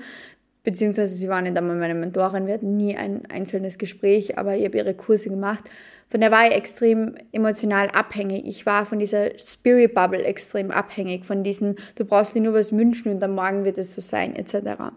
beziehungsweise 0.65 1.15
sie 1.15 1.29
war 1.29 1.41
nicht 1.41 1.57
einmal 1.57 1.77
meine 1.77 1.95
Mentorin, 1.95 2.47
wir 2.47 2.55
hatten 2.55 2.77
nie 2.77 2.97
ein 2.97 3.23
einzelnes 3.31 3.79
Gespräch, 3.79 4.39
aber 4.39 4.57
ich 4.57 4.65
habe 4.65 4.79
ihre 4.79 4.95
Kurse 4.95 5.31
gemacht. 5.31 5.65
Von 6.11 6.21
der 6.21 6.33
war 6.33 6.49
ich 6.49 6.55
extrem 6.55 7.15
emotional 7.31 7.87
abhängig. 7.89 8.45
Ich 8.47 8.67
war 8.67 8.85
von 8.85 8.99
dieser 8.99 9.39
Spirit 9.39 9.95
Bubble 9.95 10.25
extrem 10.25 10.73
abhängig, 10.73 11.25
von 11.25 11.45
diesen, 11.45 11.77
du 11.95 12.05
brauchst 12.05 12.35
dir 12.35 12.43
nur 12.43 12.55
was 12.55 12.77
wünschen 12.77 13.13
und 13.13 13.23
am 13.23 13.37
Morgen 13.37 13.65
wird 13.65 13.79
es 13.79 13.93
so 13.93 14.01
sein, 14.01 14.35
etc. 14.35 14.91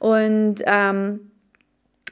Und 0.00 0.56
ähm, 0.66 1.30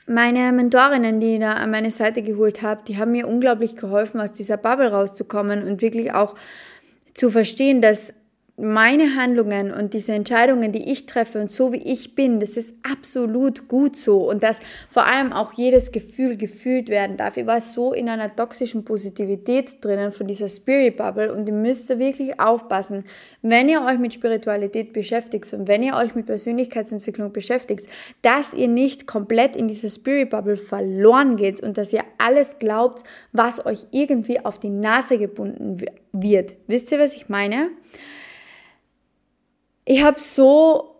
meine 0.06 0.52
Mentorinnen, 0.52 1.20
die 1.20 1.34
ich 1.34 1.40
da 1.40 1.54
an 1.54 1.70
meine 1.70 1.90
Seite 1.90 2.22
geholt 2.22 2.62
habe, 2.62 2.82
die 2.86 2.96
haben 2.96 3.12
mir 3.12 3.26
unglaublich 3.26 3.76
geholfen, 3.76 4.20
aus 4.20 4.32
dieser 4.32 4.56
Bubble 4.56 4.90
rauszukommen 4.90 5.66
und 5.66 5.82
wirklich 5.82 6.12
auch 6.12 6.34
zu 7.14 7.30
verstehen, 7.30 7.80
dass 7.80 8.12
meine 8.58 9.16
Handlungen 9.16 9.70
und 9.70 9.92
diese 9.92 10.14
Entscheidungen, 10.14 10.72
die 10.72 10.90
ich 10.90 11.04
treffe 11.04 11.38
und 11.38 11.50
so 11.50 11.74
wie 11.74 11.82
ich 11.82 12.14
bin, 12.14 12.40
das 12.40 12.56
ist 12.56 12.74
absolut 12.90 13.68
gut 13.68 13.96
so 13.96 14.30
und 14.30 14.42
dass 14.42 14.60
vor 14.88 15.06
allem 15.06 15.32
auch 15.34 15.52
jedes 15.52 15.92
Gefühl 15.92 16.38
gefühlt 16.38 16.88
werden 16.88 17.18
darf. 17.18 17.36
Ich 17.36 17.46
war 17.46 17.60
so 17.60 17.92
in 17.92 18.08
einer 18.08 18.34
toxischen 18.34 18.84
Positivität 18.84 19.84
drinnen 19.84 20.10
von 20.10 20.26
dieser 20.26 20.48
Spirit 20.48 20.96
Bubble 20.96 21.34
und 21.34 21.46
ihr 21.46 21.54
müsst 21.54 21.86
wirklich 21.98 22.40
aufpassen, 22.40 23.04
wenn 23.42 23.68
ihr 23.68 23.82
euch 23.82 23.98
mit 23.98 24.14
Spiritualität 24.14 24.94
beschäftigt 24.94 25.52
und 25.52 25.68
wenn 25.68 25.82
ihr 25.82 25.94
euch 25.94 26.14
mit 26.14 26.24
Persönlichkeitsentwicklung 26.24 27.32
beschäftigt, 27.32 27.86
dass 28.22 28.54
ihr 28.54 28.68
nicht 28.68 29.06
komplett 29.06 29.54
in 29.54 29.68
dieser 29.68 29.88
Spirit 29.88 30.30
Bubble 30.30 30.56
verloren 30.56 31.36
geht 31.36 31.62
und 31.62 31.76
dass 31.76 31.92
ihr 31.92 32.04
alles 32.16 32.58
glaubt, 32.58 33.02
was 33.32 33.66
euch 33.66 33.86
irgendwie 33.90 34.42
auf 34.42 34.58
die 34.58 34.70
Nase 34.70 35.18
gebunden 35.18 35.82
wird. 36.12 36.54
Wisst 36.66 36.90
ihr, 36.90 36.98
was 36.98 37.14
ich 37.14 37.28
meine? 37.28 37.68
Ich 39.86 40.04
habe 40.04 40.20
so 40.20 40.92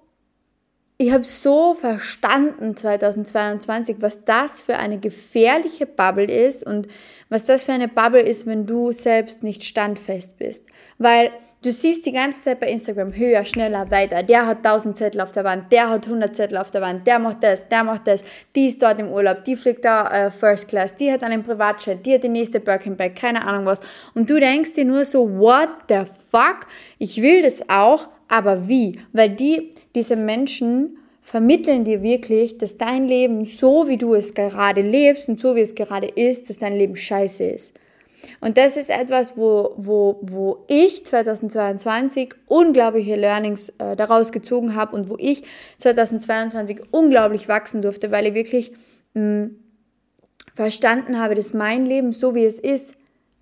ich 0.99 1.13
habe 1.13 1.25
so 1.25 1.75
verstanden 1.75 2.75
2022, 2.75 3.97
was 4.01 4.25
das 4.25 4.63
für 4.63 4.79
eine 4.79 4.99
gefährliche 4.99 5.85
Bubble 5.85 6.25
ist 6.25 6.67
und 6.67 6.89
was 7.29 7.45
das 7.45 7.65
für 7.65 7.73
eine 7.73 7.89
Bubble 7.89 8.23
ist, 8.23 8.47
wenn 8.47 8.65
du 8.65 8.93
selbst 8.93 9.43
nicht 9.43 9.63
standfest 9.63 10.39
bist. 10.39 10.65
Weil 10.97 11.33
du 11.61 11.71
siehst 11.71 12.07
die 12.07 12.13
ganze 12.13 12.41
Zeit 12.41 12.61
bei 12.61 12.69
Instagram 12.69 13.15
höher, 13.15 13.45
schneller, 13.45 13.91
weiter. 13.91 14.23
Der 14.23 14.47
hat 14.47 14.65
1000 14.65 14.97
Zettel 14.97 15.21
auf 15.21 15.33
der 15.33 15.45
Wand, 15.45 15.71
der 15.71 15.91
hat 15.91 16.07
100 16.07 16.35
Zettel 16.35 16.57
auf 16.57 16.71
der 16.71 16.81
Wand, 16.81 17.07
der 17.07 17.19
macht 17.19 17.43
das, 17.43 17.69
der 17.69 17.85
macht 17.85 18.07
das, 18.07 18.25
die 18.55 18.69
ist 18.69 18.83
dort 18.83 18.99
im 18.99 19.11
Urlaub, 19.11 19.45
die 19.45 19.57
fliegt 19.57 19.85
da 19.85 20.09
äh, 20.09 20.31
First 20.31 20.69
Class, 20.69 20.97
die 20.97 21.13
hat 21.13 21.23
einen 21.23 21.43
Privatjet, 21.43 22.07
die 22.07 22.15
hat 22.15 22.23
die 22.23 22.31
nächste 22.31 22.59
Birkin 22.59 22.97
Bag, 22.97 23.17
keine 23.17 23.47
Ahnung 23.47 23.67
was. 23.67 23.81
Und 24.15 24.31
du 24.31 24.41
denkst 24.41 24.73
dir 24.73 24.87
nur 24.87 25.05
so, 25.05 25.29
what 25.39 25.69
the 25.91 26.05
fuck? 26.31 26.61
Ich 26.99 27.21
will 27.21 27.43
das 27.43 27.69
auch, 27.69 28.09
aber 28.29 28.69
wie? 28.69 28.99
Weil 29.13 29.31
die, 29.31 29.73
diese 29.95 30.17
Menschen 30.17 30.99
vermitteln 31.23 31.85
dir 31.85 32.03
wirklich, 32.03 32.59
dass 32.59 32.79
dein 32.79 33.09
Leben 33.09 33.47
so, 33.47 33.89
wie 33.89 33.97
du 33.97 34.15
es 34.15 34.35
gerade 34.35 34.81
lebst 34.81 35.29
und 35.29 35.41
so, 35.41 35.57
wie 35.57 35.61
es 35.61 35.75
gerade 35.75 36.07
ist, 36.07 36.49
dass 36.49 36.59
dein 36.59 36.77
Leben 36.77 36.97
scheiße 36.97 37.45
ist. 37.45 37.75
Und 38.41 38.59
das 38.59 38.77
ist 38.77 38.91
etwas, 38.91 39.37
wo, 39.37 39.75
wo, 39.77 40.19
wo 40.23 40.65
ich 40.69 41.05
2022 41.05 42.35
unglaubliche 42.47 43.17
Learnings 43.17 43.71
äh, 43.79 43.97
daraus 43.97 44.33
gezogen 44.33 44.75
habe 44.75 44.97
und 44.97 45.09
wo 45.09 45.17
ich 45.19 45.43
2022 45.79 46.81
unglaublich 46.91 47.49
wachsen 47.49 47.83
durfte, 47.83 48.11
weil 48.11 48.27
ich 48.27 48.35
wirklich 48.35 48.73
mh, 49.15 49.51
verstanden 50.55 51.21
habe, 51.21 51.35
dass 51.35 51.53
mein 51.55 51.87
Leben 51.87 52.13
so, 52.13 52.35
wie 52.35 52.45
es 52.45 52.59
ist, 52.59 52.95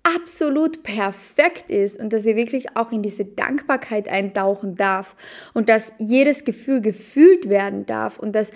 absolut 0.05 0.83
perfekt 0.83 1.71
ist 1.71 1.99
und 1.99 2.13
dass 2.13 2.25
ihr 2.25 2.35
wirklich 2.35 2.77
auch 2.77 2.91
in 2.91 3.01
diese 3.01 3.25
Dankbarkeit 3.25 4.07
eintauchen 4.07 4.75
darf 4.75 5.15
und 5.53 5.67
dass 5.67 5.93
jedes 5.97 6.45
Gefühl 6.45 6.79
gefühlt 6.79 7.49
werden 7.49 7.87
darf 7.87 8.19
und 8.19 8.33
dass 8.33 8.51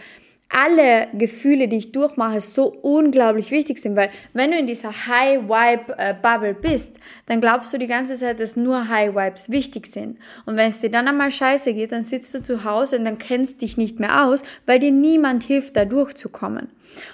alle 0.49 1.07
Gefühle, 1.13 1.67
die 1.67 1.77
ich 1.77 1.91
durchmache, 1.91 2.39
so 2.41 2.67
unglaublich 2.67 3.51
wichtig 3.51 3.77
sind, 3.77 3.95
weil 3.95 4.09
wenn 4.33 4.49
du 4.49 4.57
in 4.57 4.65
dieser 4.65 4.91
High 4.91 5.43
Vibe 5.43 5.95
äh, 5.97 6.53
bist, 6.59 6.97
dann 7.27 7.39
glaubst 7.39 7.71
du 7.71 7.77
die 7.77 7.87
ganze 7.87 8.17
Zeit, 8.17 8.39
dass 8.39 8.55
nur 8.55 8.89
High 8.89 9.15
Vibes 9.15 9.51
wichtig 9.51 9.85
sind. 9.85 10.17
Und 10.47 10.57
wenn 10.57 10.69
es 10.69 10.81
dir 10.81 10.89
dann 10.89 11.07
einmal 11.07 11.31
scheiße 11.31 11.73
geht, 11.73 11.91
dann 11.91 12.01
sitzt 12.01 12.33
du 12.33 12.41
zu 12.41 12.63
Hause 12.63 12.97
und 12.97 13.05
dann 13.05 13.19
kennst 13.19 13.61
dich 13.61 13.77
nicht 13.77 13.99
mehr 13.99 14.25
aus, 14.25 14.41
weil 14.65 14.79
dir 14.79 14.91
niemand 14.91 15.43
hilft, 15.43 15.77
da 15.77 15.85
durchzukommen. 15.85 16.69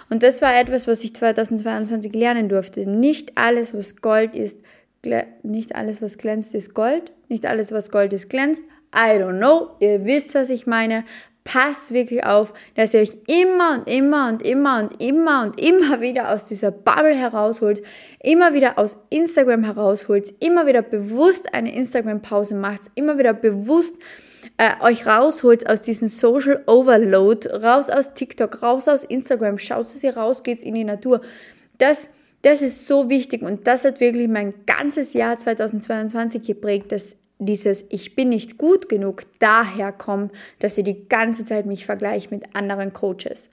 Und 0.10 0.24
das 0.24 0.42
war 0.42 0.58
etwas, 0.58 0.88
was 0.88 1.04
ich 1.04 1.14
2022 1.14 2.16
lernen 2.16 2.48
durfte. 2.48 2.90
Nicht 2.90 3.38
alles, 3.38 3.74
was 3.74 3.98
Gold 3.98 4.34
ist, 4.34 4.58
nicht 5.44 5.76
alles, 5.76 6.02
was 6.02 6.18
glänzt, 6.18 6.54
ist 6.56 6.74
Gold. 6.74 7.12
Nicht 7.28 7.46
alles, 7.46 7.72
was 7.72 7.92
Gold 7.92 8.14
ist, 8.14 8.30
glänzt. 8.30 8.64
I 8.94 9.18
don't 9.20 9.38
know. 9.38 9.76
Ihr 9.80 10.06
wisst, 10.06 10.36
was 10.36 10.50
ich 10.50 10.68
meine 10.68 11.06
passt 11.46 11.94
wirklich 11.94 12.26
auf, 12.26 12.54
dass 12.74 12.94
ihr 12.94 13.02
euch 13.02 13.16
immer 13.28 13.78
und 13.78 13.88
immer 13.88 14.30
und 14.30 14.42
immer 14.42 14.80
und 14.82 15.02
immer 15.02 15.44
und 15.44 15.62
immer 15.62 16.02
wieder 16.02 16.34
aus 16.34 16.46
dieser 16.46 16.72
Bubble 16.72 17.16
herausholt, 17.16 17.84
immer 18.22 18.54
wieder 18.54 18.80
aus 18.80 19.06
Instagram 19.12 19.64
herausholt, 19.64 20.34
immer 20.40 20.66
wieder 20.66 20.82
bewusst 20.82 21.54
eine 21.54 21.74
Instagram-Pause 21.74 22.56
macht, 22.56 22.90
immer 22.96 23.20
wieder 23.20 23.34
bewusst 23.34 23.96
äh, 24.58 24.72
euch 24.82 25.06
rausholt 25.06 25.70
aus 25.70 25.82
diesem 25.82 26.08
Social 26.08 26.64
Overload, 26.66 27.48
raus 27.48 27.92
aus 27.92 28.16
TikTok, 28.16 28.64
raus 28.64 28.88
aus 28.88 29.04
Instagram, 29.04 29.60
schaut, 29.60 29.86
dass 29.86 30.04
ihr 30.04 30.18
rausgeht 30.18 30.64
in 30.64 30.74
die 30.74 30.84
Natur. 30.84 31.22
Das 31.78 32.08
Das 32.42 32.62
ist 32.62 32.88
so 32.88 33.10
wichtig 33.10 33.42
und 33.42 33.66
das 33.66 33.86
hat 33.86 34.00
wirklich 34.00 34.28
mein 34.28 34.54
ganzes 34.66 35.14
Jahr 35.14 35.36
2022 35.36 36.44
geprägt, 36.44 36.92
dass 36.92 37.16
dieses 37.40 37.86
Ich 37.90 38.16
bin 38.16 38.30
nicht 38.30 38.58
gut 38.58 38.88
genug 38.90 39.24
daher 39.40 39.92
kommt, 39.92 40.32
dass 40.60 40.78
ihr 40.78 40.84
die 40.84 41.08
ganze 41.10 41.44
Zeit 41.46 41.66
mich 41.66 41.86
vergleicht 41.86 42.32
mit 42.32 42.56
anderen 42.56 42.94
Coaches. 42.94 43.50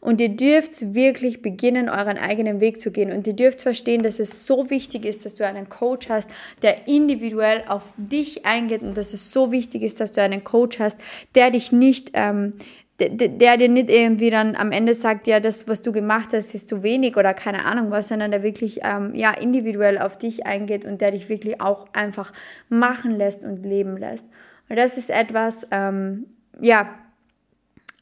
Und 0.00 0.20
ihr 0.20 0.28
dürft 0.28 0.94
wirklich 0.94 1.42
beginnen, 1.42 1.88
euren 1.88 2.18
eigenen 2.18 2.60
Weg 2.60 2.80
zu 2.80 2.90
gehen. 2.90 3.10
Und 3.10 3.26
ihr 3.26 3.32
dürft 3.32 3.62
verstehen, 3.62 4.02
dass 4.02 4.20
es 4.20 4.46
so 4.46 4.70
wichtig 4.70 5.04
ist, 5.04 5.24
dass 5.24 5.34
du 5.34 5.46
einen 5.46 5.68
Coach 5.68 6.08
hast, 6.08 6.28
der 6.62 6.86
individuell 6.86 7.64
auf 7.66 7.94
dich 7.96 8.46
eingeht. 8.46 8.82
Und 8.82 8.96
dass 8.96 9.12
es 9.12 9.32
so 9.32 9.50
wichtig 9.52 9.82
ist, 9.82 9.98
dass 9.98 10.12
du 10.12 10.22
einen 10.22 10.44
Coach 10.44 10.78
hast, 10.78 10.98
der 11.34 11.50
dich 11.50 11.72
nicht 11.72 12.10
ähm, 12.14 12.52
der, 12.98 13.56
dir 13.56 13.68
nicht 13.68 13.90
irgendwie 13.90 14.30
dann 14.30 14.56
am 14.56 14.72
Ende 14.72 14.94
sagt, 14.94 15.26
ja, 15.26 15.38
das, 15.38 15.68
was 15.68 15.82
du 15.82 15.92
gemacht 15.92 16.30
hast, 16.32 16.54
ist 16.54 16.68
zu 16.68 16.82
wenig 16.82 17.16
oder 17.16 17.34
keine 17.34 17.64
Ahnung 17.66 17.90
was, 17.90 18.08
sondern 18.08 18.30
der 18.30 18.42
wirklich 18.42 18.80
ähm, 18.82 19.14
ja, 19.14 19.32
individuell 19.32 19.98
auf 19.98 20.16
dich 20.16 20.46
eingeht 20.46 20.86
und 20.86 21.00
der 21.00 21.10
dich 21.10 21.28
wirklich 21.28 21.60
auch 21.60 21.86
einfach 21.92 22.32
machen 22.68 23.12
lässt 23.12 23.44
und 23.44 23.64
leben 23.64 23.98
lässt. 23.98 24.24
Und 24.68 24.76
das 24.76 24.96
ist 24.96 25.10
etwas, 25.10 25.66
ähm, 25.70 26.26
ja, 26.60 26.88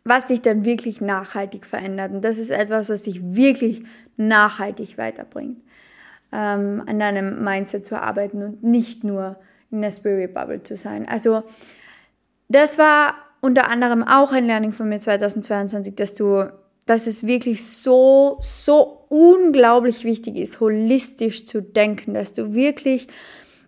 was 0.04 0.28
dich 0.28 0.42
dann 0.42 0.64
wirklich 0.64 1.00
nachhaltig 1.00 1.66
verändert. 1.66 2.12
Und 2.12 2.24
das 2.24 2.38
ist 2.38 2.50
etwas, 2.50 2.88
was 2.88 3.02
dich 3.02 3.20
wirklich 3.34 3.82
nachhaltig 4.16 4.96
weiterbringt, 4.96 5.60
ähm, 6.30 6.82
an 6.86 7.00
deinem 7.00 7.42
Mindset 7.42 7.84
zu 7.84 8.00
arbeiten 8.00 8.42
und 8.42 8.62
nicht 8.62 9.02
nur 9.02 9.36
in 9.72 9.82
der 9.82 9.90
Spirit 9.90 10.34
Bubble 10.34 10.62
zu 10.62 10.76
sein. 10.76 11.08
Also, 11.08 11.42
das 12.48 12.78
war 12.78 13.14
unter 13.44 13.68
anderem 13.68 14.02
auch 14.02 14.32
ein 14.32 14.46
Learning 14.46 14.72
von 14.72 14.88
mir 14.88 15.00
2022, 15.00 15.94
dass 15.94 16.14
du, 16.14 16.50
dass 16.86 17.06
es 17.06 17.26
wirklich 17.26 17.62
so, 17.62 18.38
so 18.40 19.04
unglaublich 19.10 20.04
wichtig 20.04 20.36
ist, 20.36 20.60
holistisch 20.60 21.44
zu 21.44 21.60
denken, 21.60 22.14
dass 22.14 22.32
du 22.32 22.54
wirklich 22.54 23.06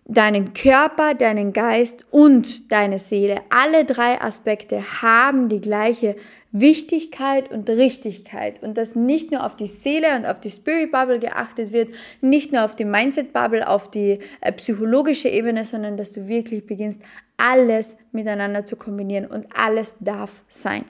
deinen 0.05 0.55
Körper, 0.55 1.13
deinen 1.13 1.53
Geist 1.53 2.07
und 2.09 2.71
deine 2.71 2.97
Seele, 2.97 3.41
alle 3.51 3.85
drei 3.85 4.19
Aspekte 4.19 4.81
haben 5.03 5.47
die 5.47 5.61
gleiche 5.61 6.15
Wichtigkeit 6.59 7.51
und 7.51 7.69
Richtigkeit 7.69 8.61
und 8.63 8.77
dass 8.77 8.95
nicht 8.95 9.31
nur 9.31 9.45
auf 9.45 9.55
die 9.55 9.67
Seele 9.67 10.15
und 10.15 10.25
auf 10.25 10.39
die 10.39 10.49
Spirit 10.49 10.91
Bubble 10.91 11.19
geachtet 11.19 11.71
wird, 11.71 11.89
nicht 12.21 12.51
nur 12.51 12.63
auf 12.63 12.75
die 12.75 12.85
Mindset 12.85 13.33
Bubble, 13.33 13.67
auf 13.67 13.89
die 13.89 14.19
äh, 14.41 14.51
psychologische 14.53 15.29
Ebene, 15.29 15.65
sondern 15.65 15.97
dass 15.97 16.11
du 16.11 16.27
wirklich 16.27 16.65
beginnst, 16.65 17.01
alles 17.37 17.97
miteinander 18.11 18.65
zu 18.65 18.75
kombinieren 18.75 19.25
und 19.25 19.45
alles 19.55 19.95
darf 19.99 20.43
sein. 20.47 20.85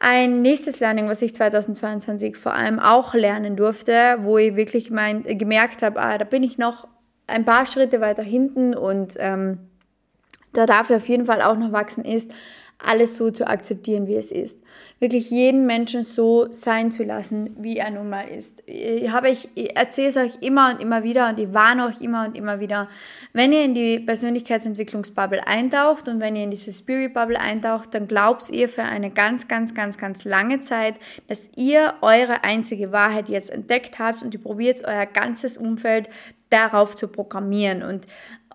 Ein 0.00 0.42
nächstes 0.42 0.80
Learning, 0.80 1.08
was 1.08 1.22
ich 1.22 1.34
2022 1.34 2.36
vor 2.36 2.54
allem 2.54 2.78
auch 2.78 3.14
lernen 3.14 3.56
durfte, 3.56 4.18
wo 4.20 4.38
ich 4.38 4.56
wirklich 4.56 4.90
mein, 4.90 5.22
gemerkt 5.22 5.82
habe, 5.82 6.00
ah, 6.00 6.18
da 6.18 6.24
bin 6.24 6.42
ich 6.42 6.58
noch 6.58 6.86
ein 7.26 7.44
paar 7.44 7.64
Schritte 7.66 8.00
weiter 8.00 8.22
hinten 8.22 8.74
und 8.74 9.14
ähm, 9.18 9.58
da 10.52 10.66
darf 10.66 10.90
er 10.90 10.96
auf 10.96 11.08
jeden 11.08 11.26
Fall 11.26 11.42
auch 11.42 11.56
noch 11.56 11.72
wachsen, 11.72 12.04
ist, 12.04 12.30
alles 12.78 13.16
so 13.16 13.30
zu 13.30 13.46
akzeptieren, 13.46 14.06
wie 14.06 14.16
es 14.16 14.30
ist. 14.30 14.60
Wirklich 14.98 15.30
jeden 15.30 15.66
Menschen 15.66 16.02
so 16.02 16.52
sein 16.52 16.90
zu 16.90 17.02
lassen, 17.04 17.50
wie 17.58 17.76
er 17.76 17.90
nun 17.90 18.08
mal 18.08 18.28
ist. 18.28 18.62
Ich, 18.66 19.08
ich, 19.54 19.76
erzähle 19.76 20.08
es 20.08 20.16
euch 20.16 20.38
immer 20.40 20.72
und 20.72 20.80
immer 20.80 21.02
wieder 21.02 21.28
und 21.28 21.38
ich 21.38 21.52
warne 21.52 21.86
euch 21.86 22.00
immer 22.00 22.26
und 22.26 22.36
immer 22.36 22.60
wieder, 22.60 22.88
wenn 23.32 23.52
ihr 23.52 23.64
in 23.64 23.74
die 23.74 24.00
Persönlichkeitsentwicklungsbubble 24.00 25.46
eintaucht 25.46 26.08
und 26.08 26.20
wenn 26.20 26.36
ihr 26.36 26.44
in 26.44 26.50
diese 26.50 26.72
Spirit 26.72 27.14
Bubble 27.14 27.40
eintaucht, 27.40 27.94
dann 27.94 28.06
glaubt 28.06 28.50
ihr 28.50 28.68
für 28.68 28.82
eine 28.82 29.10
ganz, 29.10 29.48
ganz, 29.48 29.74
ganz, 29.74 29.98
ganz 29.98 30.24
lange 30.24 30.60
Zeit, 30.60 30.94
dass 31.28 31.50
ihr 31.56 31.94
eure 32.00 32.44
einzige 32.44 32.92
Wahrheit 32.92 33.28
jetzt 33.28 33.50
entdeckt 33.50 33.98
habt 33.98 34.22
und 34.22 34.34
ihr 34.34 34.42
probiert 34.42 34.82
euer 34.84 35.06
ganzes 35.06 35.56
Umfeld 35.56 36.08
darauf 36.50 36.94
zu 36.94 37.08
programmieren 37.08 37.82
und 37.82 38.06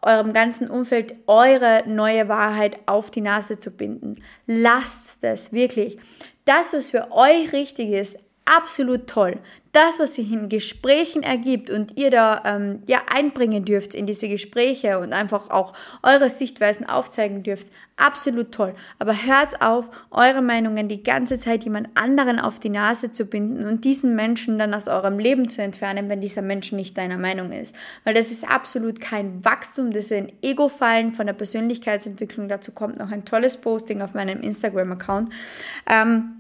eurem 0.02 0.34
ganzen 0.34 0.70
Umfeld 0.70 1.16
eure 1.28 1.84
neue 1.88 2.28
Wahrheit 2.28 2.78
auf 2.86 3.12
die 3.12 3.22
Nase 3.22 3.58
zu 3.58 3.72
binden. 3.72 4.22
Lasst 4.46 5.24
das 5.24 5.52
wirklich. 5.52 5.98
Das, 6.46 6.74
was 6.74 6.92
für 6.92 7.12
euch 7.12 7.54
richtig 7.54 7.90
ist, 7.92 8.18
absolut 8.50 9.08
toll. 9.08 9.40
Das, 9.72 10.00
was 10.00 10.16
sich 10.16 10.32
in 10.32 10.50
Gesprächen 10.50 11.22
ergibt 11.22 11.70
und 11.70 12.00
ihr 12.00 12.10
da 12.10 12.42
ähm, 12.44 12.82
ja, 12.88 13.04
einbringen 13.14 13.66
dürft 13.66 13.94
in 13.94 14.08
diese 14.08 14.28
Gespräche 14.28 14.98
und 14.98 15.14
einfach 15.14 15.52
auch 15.52 15.74
eure 16.02 16.28
Sichtweisen 16.30 16.90
aufzeigen 16.90 17.44
dürft, 17.44 17.72
absolut 17.96 18.52
toll. 18.52 18.74
Aber 18.98 19.14
hört 19.14 19.62
auf, 19.62 19.92
eure 20.10 20.42
Meinungen 20.42 20.88
die 20.88 21.04
ganze 21.04 21.38
Zeit 21.38 21.66
jemand 21.66 21.90
anderen 21.94 22.40
auf 22.40 22.60
die 22.60 22.70
Nase 22.70 23.12
zu 23.12 23.26
binden 23.26 23.68
und 23.68 23.86
diesen 23.86 24.16
Menschen 24.16 24.58
dann 24.58 24.74
aus 24.74 24.88
eurem 24.88 25.20
Leben 25.20 25.50
zu 25.50 25.62
entfernen, 25.62 26.10
wenn 26.10 26.20
dieser 26.20 26.42
Mensch 26.42 26.72
nicht 26.72 26.98
deiner 26.98 27.20
Meinung 27.20 27.52
ist. 27.52 27.76
Weil 28.06 28.16
das 28.16 28.32
ist 28.32 28.50
absolut 28.50 29.00
kein 29.00 29.46
Wachstum, 29.46 29.92
das 29.92 30.12
ein 30.12 30.32
Ego-Fallen 30.42 31.12
von 31.12 31.28
der 31.28 31.34
Persönlichkeitsentwicklung. 31.34 32.48
Dazu 32.48 32.72
kommt 32.72 32.98
noch 32.98 33.12
ein 33.12 33.24
tolles 33.24 33.58
Posting 33.58 34.02
auf 34.02 34.16
meinem 34.16 34.42
Instagram-Account. 34.42 35.32
Ähm, 35.88 36.39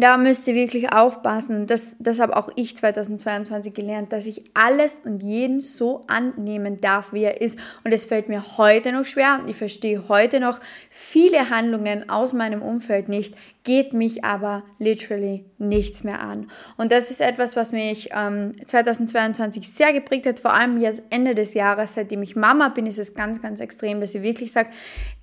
da 0.00 0.16
müsst 0.16 0.46
ihr 0.48 0.54
wirklich 0.54 0.92
aufpassen. 0.92 1.66
Das, 1.66 1.96
das 1.98 2.20
habe 2.20 2.36
auch 2.36 2.48
ich 2.54 2.76
2022 2.76 3.74
gelernt, 3.74 4.12
dass 4.12 4.26
ich 4.26 4.44
alles 4.54 5.00
und 5.04 5.22
jeden 5.22 5.60
so 5.60 6.02
annehmen 6.06 6.80
darf, 6.80 7.12
wie 7.12 7.24
er 7.24 7.40
ist. 7.40 7.58
Und 7.84 7.92
es 7.92 8.04
fällt 8.04 8.28
mir 8.28 8.58
heute 8.58 8.92
noch 8.92 9.04
schwer 9.04 9.40
ich 9.46 9.56
verstehe 9.56 10.08
heute 10.08 10.40
noch 10.40 10.60
viele 10.90 11.50
Handlungen 11.50 12.08
aus 12.08 12.32
meinem 12.32 12.62
Umfeld 12.62 13.08
nicht, 13.08 13.34
geht 13.64 13.92
mich 13.92 14.24
aber 14.24 14.64
literally 14.78 15.44
nichts 15.58 16.04
mehr 16.04 16.20
an. 16.20 16.50
Und 16.76 16.92
das 16.92 17.10
ist 17.10 17.20
etwas, 17.20 17.56
was 17.56 17.72
mich 17.72 18.10
ähm, 18.14 18.52
2022 18.64 19.68
sehr 19.68 19.92
geprägt 19.92 20.26
hat, 20.26 20.38
vor 20.38 20.54
allem 20.54 20.78
jetzt 20.78 21.02
Ende 21.10 21.34
des 21.34 21.54
Jahres, 21.54 21.94
seitdem 21.94 22.22
ich 22.22 22.36
Mama 22.36 22.68
bin, 22.68 22.86
ist 22.86 22.98
es 22.98 23.14
ganz, 23.14 23.42
ganz 23.42 23.60
extrem, 23.60 24.00
dass 24.00 24.14
ich 24.14 24.22
wirklich 24.22 24.52
sage, 24.52 24.70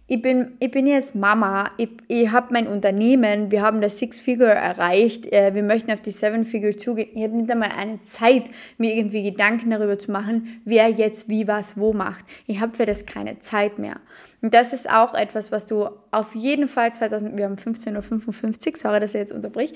ich 0.07 0.21
bin, 0.21 0.55
ich 0.59 0.69
bin 0.69 0.85
jetzt 0.85 1.15
Mama, 1.15 1.69
ich, 1.77 1.89
ich 2.07 2.31
habe 2.31 2.53
mein 2.53 2.67
Unternehmen, 2.67 3.49
wir 3.49 3.63
haben 3.63 3.81
das 3.81 3.97
Six-Figure 3.97 4.53
erreicht, 4.53 5.31
äh, 5.33 5.55
wir 5.55 5.63
möchten 5.63 5.91
auf 5.91 5.99
die 5.99 6.11
Seven-Figure 6.11 6.77
zugehen. 6.77 7.09
Ich 7.15 7.23
habe 7.23 7.35
nicht 7.35 7.49
einmal 7.49 7.71
eine 7.75 7.99
Zeit, 8.03 8.43
mir 8.77 8.93
irgendwie 8.95 9.23
Gedanken 9.23 9.71
darüber 9.71 9.97
zu 9.97 10.11
machen, 10.11 10.61
wer 10.63 10.89
jetzt 10.89 11.27
wie 11.27 11.47
was 11.47 11.77
wo 11.77 11.91
macht. 11.91 12.23
Ich 12.45 12.61
habe 12.61 12.75
für 12.75 12.85
das 12.85 13.07
keine 13.07 13.39
Zeit 13.39 13.79
mehr. 13.79 13.99
Und 14.45 14.53
das 14.53 14.73
ist 14.73 14.87
auch 14.87 15.15
etwas, 15.15 15.51
was 15.51 15.65
du 15.65 15.89
auf 16.11 16.35
jeden 16.35 16.67
Fall 16.67 16.93
2000, 16.93 17.35
wir 17.35 17.45
haben 17.45 17.55
15.55 17.55 18.67
Uhr, 18.67 18.77
sorry, 18.77 18.99
dass 18.99 19.15
ich 19.15 19.19
jetzt 19.19 19.31
unterbrich. 19.31 19.73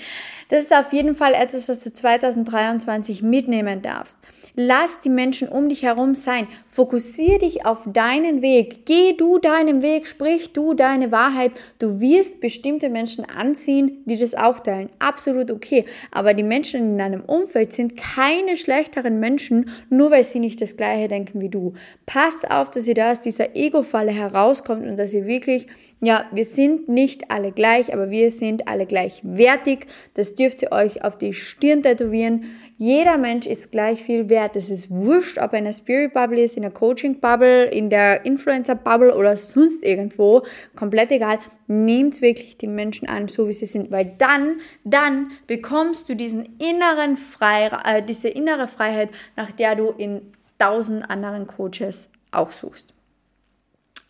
Das 0.50 0.62
ist 0.62 0.72
auf 0.72 0.94
jeden 0.94 1.16
Fall 1.16 1.34
etwas, 1.34 1.70
was 1.70 1.80
du 1.80 1.92
2023 1.92 3.24
mitnehmen 3.24 3.82
darfst. 3.82 4.20
Lass 4.56 5.00
die 5.02 5.10
Menschen 5.10 5.50
um 5.50 5.70
dich 5.70 5.82
herum 5.82 6.14
sein. 6.14 6.48
Fokussiere 6.68 7.40
dich 7.40 7.66
auf 7.66 7.88
deinen 7.92 8.44
Weg. 8.44 8.86
Geh 8.86 9.14
du 9.18 9.40
deinen 9.40 9.82
Weg, 9.82 10.06
sprich 10.20 10.52
du 10.52 10.74
deine 10.74 11.14
Wahrheit. 11.14 11.54
Du 11.80 12.02
wirst 12.02 12.42
bestimmte 12.42 12.90
Menschen 12.90 13.24
anziehen, 13.24 14.04
die 14.04 14.18
das 14.18 14.36
auch 14.36 14.60
teilen. 14.60 14.90
Absolut 15.00 15.50
okay. 15.50 15.86
Aber 16.12 16.34
die 16.34 16.44
Menschen 16.44 16.82
in 16.82 16.98
deinem 16.98 17.22
Umfeld 17.22 17.72
sind 17.72 17.96
keine 17.96 18.58
schlechteren 18.58 19.22
Menschen, 19.22 19.70
nur 19.90 20.12
weil 20.12 20.26
sie 20.26 20.40
nicht 20.40 20.62
das 20.62 20.76
Gleiche 20.76 21.08
denken 21.08 21.40
wie 21.40 21.48
du. 21.48 21.72
Pass 22.06 22.44
auf, 22.44 22.70
dass 22.70 22.86
ihr 22.86 22.96
da 22.96 23.12
aus 23.12 23.22
dieser 23.22 23.56
Ego-Falle 23.56 24.12
herauskommt 24.12 24.86
und 24.86 24.98
dass 24.98 25.14
ihr 25.14 25.26
wirklich, 25.26 25.68
ja, 26.02 26.26
wir 26.34 26.44
sind 26.44 26.90
nicht 26.90 27.32
alle 27.32 27.54
gleich, 27.54 27.94
aber 27.94 28.10
wir 28.10 28.30
sind 28.30 28.68
alle 28.68 28.88
gleichwertig. 28.88 29.88
Das 30.16 30.36
dürft 30.36 30.62
ihr 30.62 30.74
euch 30.74 31.02
auf 31.02 31.18
die 31.18 31.32
Stirn 31.32 31.82
tätowieren. 31.82 32.44
Jeder 32.78 33.18
Mensch 33.18 33.46
ist 33.46 33.72
gleich 33.72 34.02
viel 34.02 34.30
wert. 34.30 34.56
Es 34.56 34.70
ist 34.70 34.90
wurscht, 34.90 35.38
ob 35.38 35.52
er 35.52 35.60
in 35.60 35.66
der 35.66 35.74
Spirit 35.74 36.14
Bubble 36.14 36.42
ist, 36.42 36.56
in 36.56 36.64
der 36.64 36.72
Coaching 36.72 37.20
Bubble, 37.20 37.66
in 37.66 37.90
der 37.90 38.26
Influencer 38.26 38.76
Bubble 38.76 39.16
oder 39.16 39.36
sonst 39.36 39.84
irgendwo. 40.10 40.46
Komplett 40.76 41.12
egal. 41.12 41.40
Nehmt 41.68 42.22
wirklich 42.22 42.58
die 42.58 42.68
Menschen 42.68 43.08
an, 43.08 43.28
so 43.28 43.48
wie 43.48 43.54
sie 43.54 43.66
sind, 43.66 43.92
weil 43.92 44.14
dann, 44.18 44.60
dann 44.84 45.32
bekommst 45.48 46.10
du 46.10 46.16
diesen 46.16 46.58
inneren 46.58 47.18
Frei, 47.18 47.68
äh, 47.86 48.04
diese 48.04 48.28
innere 48.28 48.68
Freiheit, 48.68 49.10
nach 49.36 49.52
der 49.52 49.76
du 49.76 49.90
in 49.90 50.22
tausend 50.58 51.10
anderen 51.10 51.48
Coaches 51.48 52.10
auch 52.32 52.52
suchst. 52.52 52.94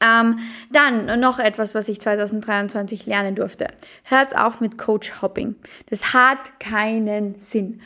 Ähm, 0.02 0.38
dann 0.72 1.20
noch 1.20 1.40
etwas, 1.40 1.76
was 1.76 1.90
ich 1.90 2.00
2023 2.00 3.06
lernen 3.06 3.36
durfte. 3.36 3.68
Hört 4.06 4.38
auf 4.38 4.62
mit 4.62 4.78
Coach 4.78 5.22
Hopping. 5.22 5.56
Das 5.90 6.14
hat 6.14 6.60
keinen 6.60 7.38
Sinn. 7.38 7.82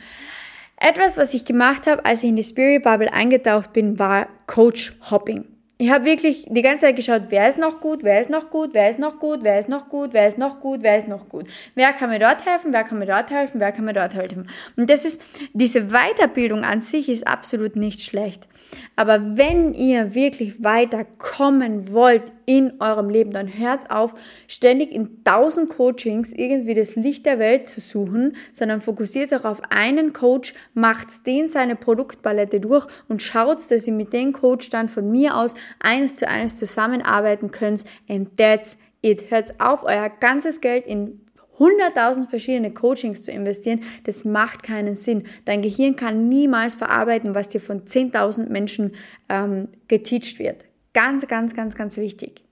Etwas, 0.76 1.18
was 1.18 1.34
ich 1.34 1.44
gemacht 1.44 1.88
habe, 1.88 2.04
als 2.04 2.22
ich 2.22 2.28
in 2.28 2.36
die 2.36 2.44
Spirit 2.44 2.84
Bubble 2.84 3.12
eingetaucht 3.12 3.72
bin, 3.72 3.98
war 3.98 4.28
Coach 4.46 4.94
Hopping. 5.10 5.53
Ich 5.76 5.90
habe 5.90 6.04
wirklich 6.04 6.46
die 6.48 6.62
ganze 6.62 6.82
Zeit 6.82 6.94
geschaut, 6.94 7.22
wer 7.30 7.48
ist 7.48 7.58
noch 7.58 7.80
gut, 7.80 8.04
wer 8.04 8.20
ist 8.20 8.30
noch 8.30 8.48
gut, 8.48 8.70
wer 8.74 8.90
ist 8.90 9.00
noch 9.00 9.18
gut, 9.18 9.40
wer 9.42 9.58
ist 9.58 9.68
noch 9.68 9.88
gut, 9.88 10.12
wer 10.12 10.28
ist 10.28 10.38
noch 10.38 10.60
gut, 10.60 10.82
wer 10.82 10.98
ist 10.98 11.08
noch 11.08 11.28
gut. 11.28 11.48
Wer 11.74 11.92
kann 11.92 12.10
mir 12.10 12.20
dort 12.20 12.46
helfen, 12.46 12.72
wer 12.72 12.84
kann 12.84 13.00
mir 13.00 13.06
dort 13.06 13.30
helfen, 13.32 13.58
wer 13.58 13.72
kann 13.72 13.84
mir 13.84 13.92
dort 13.92 14.14
helfen. 14.14 14.48
Und 14.76 14.88
das 14.88 15.04
ist, 15.04 15.20
diese 15.52 15.88
Weiterbildung 15.88 16.62
an 16.62 16.80
sich 16.80 17.08
ist 17.08 17.26
absolut 17.26 17.74
nicht 17.74 18.02
schlecht. 18.02 18.46
Aber 18.94 19.36
wenn 19.36 19.74
ihr 19.74 20.14
wirklich 20.14 20.62
weiterkommen 20.62 21.92
wollt 21.92 22.32
in 22.46 22.80
eurem 22.80 23.10
Leben, 23.10 23.32
dann 23.32 23.48
hört 23.58 23.90
auf, 23.90 24.14
ständig 24.46 24.92
in 24.92 25.24
tausend 25.24 25.70
Coachings 25.70 26.32
irgendwie 26.32 26.74
das 26.74 26.94
Licht 26.94 27.26
der 27.26 27.40
Welt 27.40 27.68
zu 27.68 27.80
suchen, 27.80 28.36
sondern 28.52 28.80
fokussiert 28.80 29.32
euch 29.32 29.44
auf 29.44 29.60
einen 29.70 30.12
Coach, 30.12 30.54
macht 30.74 31.26
den 31.26 31.48
seine 31.48 31.74
Produktpalette 31.74 32.60
durch 32.60 32.86
und 33.08 33.22
schaut, 33.22 33.58
dass 33.70 33.86
ihr 33.86 33.92
mit 33.92 34.12
dem 34.12 34.32
Coach 34.32 34.70
dann 34.70 34.88
von 34.88 35.10
mir 35.10 35.36
aus 35.36 35.54
eins 35.80 36.16
zu 36.16 36.28
eins 36.28 36.58
zusammenarbeiten 36.58 37.50
könnt. 37.50 37.84
And 38.08 38.36
that's 38.36 38.76
it. 39.02 39.30
Hört 39.30 39.60
auf, 39.60 39.84
euer 39.84 40.08
ganzes 40.08 40.60
Geld 40.60 40.86
in 40.86 41.20
100.000 41.58 42.28
verschiedene 42.28 42.72
Coachings 42.72 43.22
zu 43.22 43.30
investieren, 43.30 43.82
das 44.04 44.24
macht 44.24 44.62
keinen 44.62 44.94
Sinn. 44.94 45.24
Dein 45.44 45.62
Gehirn 45.62 45.96
kann 45.96 46.28
niemals 46.28 46.74
verarbeiten, 46.74 47.34
was 47.34 47.48
dir 47.48 47.60
von 47.60 47.84
10.000 47.84 48.48
Menschen 48.48 48.94
ähm, 49.28 49.68
geteacht 49.88 50.38
wird. 50.38 50.64
Ganz, 50.94 51.26
ganz, 51.28 51.54
ganz, 51.54 51.74
ganz 51.76 51.96
wichtig. 51.96 52.42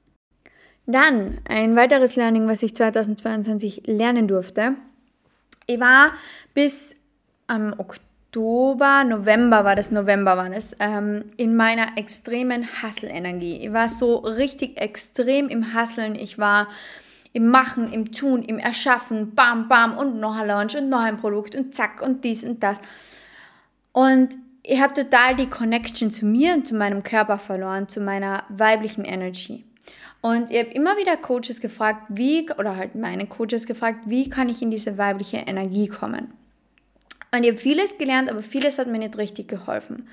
Dann 0.87 1.38
ein 1.48 1.77
weiteres 1.77 2.16
Learning, 2.16 2.46
was 2.48 2.62
ich 2.62 2.75
2022 2.75 3.83
lernen 3.87 4.27
durfte. 4.27 4.75
Ich 5.66 5.79
war 5.79 6.12
bis 6.55 6.94
am 7.46 7.72
Oktober 7.79 8.12
Oktober, 8.35 9.05
November 9.05 9.62
war 9.62 9.77
das, 9.77 9.90
November 9.90 10.38
war 10.38 10.49
das, 10.49 10.75
ähm, 10.81 11.33
in 11.37 11.55
meiner 11.55 11.99
extremen 11.99 12.66
Hustle-Energie. 12.83 13.59
Ich 13.59 13.75
war 13.75 13.88
so 13.88 14.16
richtig 14.16 14.81
extrem 14.81 15.51
im 15.51 15.75
Hustlen. 15.75 16.14
Ich 16.14 16.38
war 16.38 16.68
im 17.35 17.49
Machen, 17.49 17.92
im 17.92 18.11
Tun, 18.11 18.42
im 18.42 18.59
Erschaffen, 18.59 19.35
bam, 19.35 19.68
bam 19.68 19.99
und 19.99 20.18
noch 20.18 20.35
ein 20.35 20.47
Launch 20.47 20.75
und 20.79 20.88
noch 20.88 21.03
ein 21.03 21.18
Produkt 21.18 21.55
und 21.55 21.75
zack 21.75 22.01
und 22.01 22.25
dies 22.25 22.42
und 22.42 22.62
das. 22.62 22.81
Und 23.92 24.38
ich 24.62 24.81
habe 24.81 24.95
total 24.95 25.37
die 25.37 25.51
Connection 25.51 26.11
zu 26.11 26.25
mir 26.25 26.55
und 26.55 26.66
zu 26.66 26.75
meinem 26.75 27.03
Körper 27.03 27.37
verloren, 27.37 27.87
zu 27.87 28.01
meiner 28.01 28.45
weiblichen 28.49 29.05
Energy. 29.05 29.66
Und 30.23 30.51
ich 30.51 30.59
habe 30.59 30.71
immer 30.71 30.97
wieder 30.97 31.18
Coaches 31.18 31.61
gefragt, 31.61 32.07
wie, 32.09 32.49
oder 32.53 32.77
halt 32.77 32.95
meine 32.95 33.27
Coaches 33.27 33.66
gefragt, 33.66 33.99
wie 34.07 34.31
kann 34.31 34.49
ich 34.49 34.62
in 34.62 34.71
diese 34.71 34.97
weibliche 34.97 35.37
Energie 35.37 35.88
kommen? 35.88 36.33
Und 37.35 37.45
ich 37.45 37.51
habe 37.51 37.59
vieles 37.59 37.99
gelernt, 37.99 38.31
aber 38.31 38.42
vieles 38.42 38.79
hat 38.79 38.88
mir 38.88 38.99
nicht 38.99 39.16
richtig 39.16 39.49
geholfen. 39.49 40.09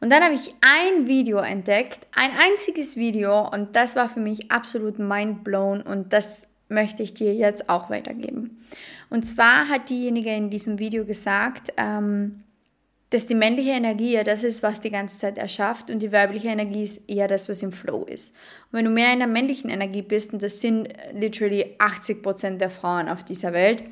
Und 0.00 0.10
dann 0.10 0.22
habe 0.22 0.34
ich 0.34 0.54
ein 0.60 1.08
Video 1.08 1.38
entdeckt, 1.38 2.06
ein 2.14 2.30
einziges 2.30 2.96
Video 2.96 3.48
und 3.48 3.74
das 3.74 3.96
war 3.96 4.08
für 4.08 4.20
mich 4.20 4.50
absolut 4.50 4.98
mind 4.98 5.42
blown 5.42 5.82
und 5.82 6.12
das 6.12 6.46
möchte 6.68 7.02
ich 7.02 7.14
dir 7.14 7.34
jetzt 7.34 7.68
auch 7.68 7.90
weitergeben. 7.90 8.58
Und 9.10 9.24
zwar 9.24 9.68
hat 9.68 9.88
diejenige 9.88 10.30
in 10.30 10.50
diesem 10.50 10.78
Video 10.78 11.04
gesagt, 11.04 11.72
ähm, 11.76 12.44
dass 13.10 13.26
die 13.26 13.34
männliche 13.34 13.70
Energie 13.70 14.12
ja 14.12 14.22
das 14.22 14.44
ist, 14.44 14.62
was 14.62 14.80
die 14.80 14.90
ganze 14.90 15.18
Zeit 15.18 15.38
erschafft 15.38 15.90
und 15.90 16.00
die 16.00 16.12
weibliche 16.12 16.48
Energie 16.48 16.82
ist 16.82 17.08
eher 17.08 17.26
das, 17.26 17.48
was 17.48 17.62
im 17.62 17.72
Flow 17.72 18.04
ist. 18.04 18.34
Und 18.70 18.78
wenn 18.78 18.84
du 18.84 18.90
mehr 18.90 19.12
in 19.14 19.20
der 19.20 19.28
männlichen 19.28 19.70
Energie 19.70 20.02
bist, 20.02 20.34
und 20.34 20.42
das 20.42 20.60
sind 20.60 20.88
literally 21.14 21.76
80% 21.78 22.58
der 22.58 22.68
Frauen 22.68 23.08
auf 23.08 23.24
dieser 23.24 23.54
Welt, 23.54 23.82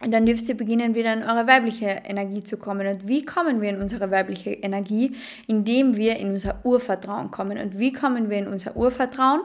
dann 0.00 0.26
dürft 0.26 0.48
ihr 0.48 0.56
beginnen, 0.56 0.94
wieder 0.94 1.12
in 1.12 1.22
eure 1.22 1.46
weibliche 1.46 1.86
Energie 1.86 2.42
zu 2.42 2.56
kommen. 2.58 2.86
Und 2.86 3.08
wie 3.08 3.24
kommen 3.24 3.60
wir 3.60 3.70
in 3.70 3.80
unsere 3.80 4.10
weibliche 4.10 4.50
Energie? 4.50 5.16
Indem 5.46 5.96
wir 5.96 6.16
in 6.16 6.30
unser 6.30 6.60
Urvertrauen 6.64 7.30
kommen. 7.30 7.58
Und 7.58 7.78
wie 7.78 7.92
kommen 7.92 8.28
wir 8.28 8.38
in 8.38 8.46
unser 8.46 8.76
Urvertrauen? 8.76 9.40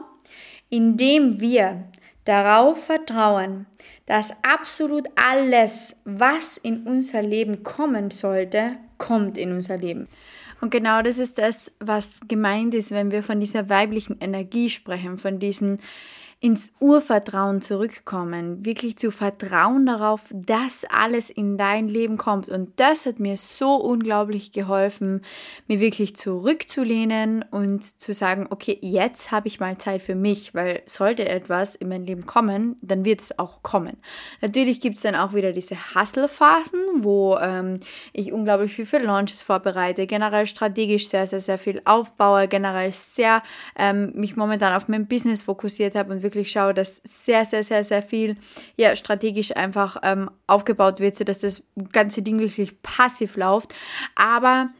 Indem 0.68 1.40
wir 1.40 1.84
darauf 2.24 2.84
vertrauen, 2.84 3.66
dass 4.06 4.34
absolut 4.42 5.08
alles, 5.16 5.96
was 6.04 6.56
in 6.56 6.84
unser 6.86 7.22
Leben 7.22 7.62
kommen 7.62 8.10
sollte, 8.10 8.76
kommt 8.98 9.38
in 9.38 9.52
unser 9.52 9.78
Leben. 9.78 10.08
Und 10.60 10.70
genau 10.70 11.02
das 11.02 11.18
ist 11.18 11.38
das, 11.38 11.72
was 11.80 12.20
gemeint 12.28 12.72
ist, 12.74 12.92
wenn 12.92 13.10
wir 13.10 13.22
von 13.24 13.40
dieser 13.40 13.68
weiblichen 13.68 14.18
Energie 14.20 14.70
sprechen, 14.70 15.18
von 15.18 15.40
diesen 15.40 15.80
ins 16.42 16.72
Urvertrauen 16.80 17.62
zurückkommen, 17.62 18.66
wirklich 18.66 18.98
zu 18.98 19.12
vertrauen 19.12 19.86
darauf, 19.86 20.22
dass 20.34 20.84
alles 20.90 21.30
in 21.30 21.56
dein 21.56 21.86
Leben 21.86 22.16
kommt. 22.16 22.48
Und 22.48 22.80
das 22.80 23.06
hat 23.06 23.20
mir 23.20 23.36
so 23.36 23.76
unglaublich 23.76 24.50
geholfen, 24.50 25.20
mir 25.68 25.78
wirklich 25.78 26.16
zurückzulehnen 26.16 27.44
und 27.48 27.84
zu 27.84 28.12
sagen, 28.12 28.48
okay, 28.50 28.76
jetzt 28.80 29.30
habe 29.30 29.46
ich 29.46 29.60
mal 29.60 29.78
Zeit 29.78 30.02
für 30.02 30.16
mich, 30.16 30.52
weil 30.52 30.82
sollte 30.84 31.28
etwas 31.28 31.76
in 31.76 31.88
mein 31.88 32.04
Leben 32.06 32.26
kommen, 32.26 32.74
dann 32.82 33.04
wird 33.04 33.20
es 33.20 33.38
auch 33.38 33.62
kommen. 33.62 33.98
Natürlich 34.40 34.80
gibt 34.80 34.96
es 34.96 35.02
dann 35.02 35.14
auch 35.14 35.34
wieder 35.34 35.52
diese 35.52 35.76
Hustle-Phasen, 35.94 37.04
wo 37.04 37.38
ähm, 37.40 37.78
ich 38.12 38.32
unglaublich 38.32 38.74
viel 38.74 38.86
für 38.86 38.98
Launches 38.98 39.42
vorbereite, 39.42 40.08
generell 40.08 40.46
strategisch 40.46 41.08
sehr, 41.08 41.28
sehr, 41.28 41.40
sehr 41.40 41.58
viel 41.58 41.80
aufbaue, 41.84 42.48
generell 42.48 42.90
sehr 42.90 43.44
ähm, 43.76 44.10
mich 44.16 44.34
momentan 44.34 44.74
auf 44.74 44.88
mein 44.88 45.06
Business 45.06 45.42
fokussiert 45.42 45.94
habe 45.94 46.12
und 46.12 46.22
wirklich 46.24 46.31
wirklich 46.34 46.52
schaue, 46.52 46.74
dass 46.74 47.00
sehr, 47.04 47.44
sehr, 47.44 47.62
sehr, 47.62 47.84
sehr 47.84 48.02
viel 48.02 48.36
ja, 48.76 48.96
strategisch 48.96 49.56
einfach 49.56 49.96
ähm, 50.02 50.30
aufgebaut 50.46 51.00
wird, 51.00 51.14
sodass 51.14 51.40
das 51.40 51.62
ganze 51.92 52.22
Ding 52.22 52.38
wirklich 52.38 52.80
passiv 52.82 53.36
läuft. 53.36 53.74
Aber 54.14 54.70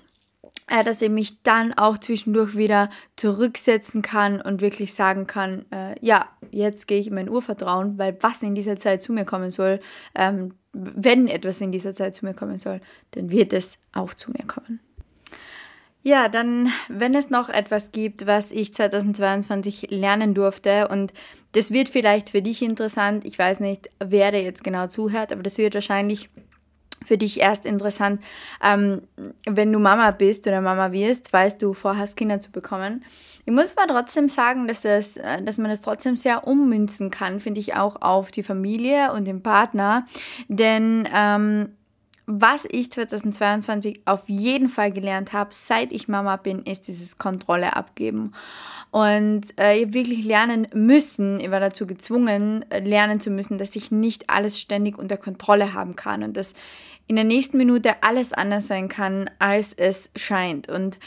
äh, 0.69 0.85
dass 0.85 1.03
ich 1.03 1.11
mich 1.11 1.43
dann 1.43 1.75
auch 1.75 1.99
zwischendurch 1.99 2.57
wieder 2.57 2.89
zurücksetzen 3.17 4.01
kann 4.03 4.41
und 4.41 4.61
wirklich 4.63 4.95
sagen 4.95 5.27
kann, 5.27 5.67
äh, 5.71 5.95
ja, 6.01 6.29
jetzt 6.51 6.87
gehe 6.87 6.99
ich 7.01 7.09
in 7.09 7.15
mein 7.15 7.29
Urvertrauen, 7.29 7.99
weil 7.99 8.17
was 8.21 8.43
in 8.43 8.55
dieser 8.55 8.79
Zeit 8.79 9.03
zu 9.03 9.13
mir 9.13 9.25
kommen 9.25 9.51
soll, 9.51 9.81
ähm, 10.15 10.55
wenn 10.73 11.29
etwas 11.29 11.61
in 11.61 11.73
dieser 11.73 11.95
Zeit 11.95 12.15
zu 12.15 12.25
mir 12.25 12.35
kommen 12.35 12.59
soll, 12.59 12.81
dann 13.11 13.31
wird 13.31 13.53
es 13.53 13.79
auch 13.93 14.15
zu 14.15 14.31
mir 14.31 14.47
kommen. 14.47 14.81
Ja, 16.05 16.29
dann, 16.29 16.69
wenn 16.89 17.15
es 17.15 17.31
noch 17.31 17.49
etwas 17.49 17.93
gibt, 17.93 18.27
was 18.27 18.51
ich 18.51 18.75
2022 18.75 19.89
lernen 19.91 20.35
durfte 20.35 20.89
und 20.89 21.13
das 21.53 21.71
wird 21.71 21.89
vielleicht 21.89 22.31
für 22.31 22.43
dich 22.43 22.63
interessant, 22.63 23.25
ich 23.25 23.39
weiß 23.39 23.61
nicht, 23.61 23.89
wer 24.01 24.33
da 24.33 24.39
jetzt 24.39 24.65
genau 24.65 24.89
zuhört, 24.89 25.33
aber 25.33 25.43
das 25.43 25.59
wird 25.59 25.75
wahrscheinlich 25.75 26.29
für 27.05 27.19
dich 27.19 27.41
erst 27.41 27.67
interessant, 27.67 28.23
ähm, 28.63 29.03
wenn 29.47 29.73
du 29.73 29.79
Mama 29.79 30.11
bist 30.13 30.47
oder 30.47 30.61
Mama 30.61 30.93
wirst, 30.93 31.33
weißt 31.33 31.61
du 31.61 31.73
vorhast, 31.73 32.17
Kinder 32.17 32.41
zu 32.41 32.51
bekommen. 32.51 33.05
Ich 33.45 33.53
muss 33.53 33.77
aber 33.77 33.93
trotzdem 33.93 34.29
sagen, 34.29 34.69
dass, 34.69 34.83
das, 34.83 35.17
äh, 35.17 35.43
dass 35.43 35.59
man 35.59 35.71
das 35.71 35.81
trotzdem 35.81 36.17
sehr 36.17 36.47
ummünzen 36.47 37.11
kann, 37.11 37.41
finde 37.41 37.61
ich 37.61 37.75
auch 37.75 37.97
auf 38.01 38.31
die 38.31 38.43
Familie 38.43 39.13
und 39.13 39.25
den 39.25 39.43
Partner, 39.43 40.07
denn 40.49 41.09
ähm, 41.13 41.71
was 42.27 42.67
ich 42.71 42.91
2022 42.91 44.03
auf 44.05 44.29
jeden 44.29 44.69
Fall 44.69 44.93
gelernt 44.93 45.33
habe, 45.33 45.51
seit 45.53 45.93
ich 45.93 46.09
Mama 46.09 46.37
bin, 46.37 46.63
ist 46.63 46.87
dieses 46.87 47.19
Kontrolle 47.19 47.75
abgeben. 47.75 48.33
Und 48.91 49.59
äh, 49.59 49.93
wirklich 49.93 50.25
lernen 50.25 50.69
müssen, 50.73 51.41
ich 51.41 51.51
war 51.51 51.61
dazu 51.61 51.87
gezwungen, 51.87 52.65
lernen 52.71 53.21
zu 53.21 53.31
müssen, 53.31 53.59
dass 53.59 53.75
ich 53.75 53.91
nicht 53.91 54.31
alles 54.31 54.61
ständig 54.61 54.99
unter 54.99 55.17
Kontrolle 55.17 55.75
haben 55.75 55.97
kann 55.97 56.23
und 56.23 56.37
dass 56.37 56.55
in 57.09 57.17
der 57.17 57.25
nächsten 57.25 57.59
Minute 57.59 58.03
alles 58.03 58.33
anders 58.33 58.69
sein 58.69 58.89
kann, 58.89 59.29
als 59.39 59.73
es 59.73 60.11
scheint. 60.15 60.69
Und 60.69 60.99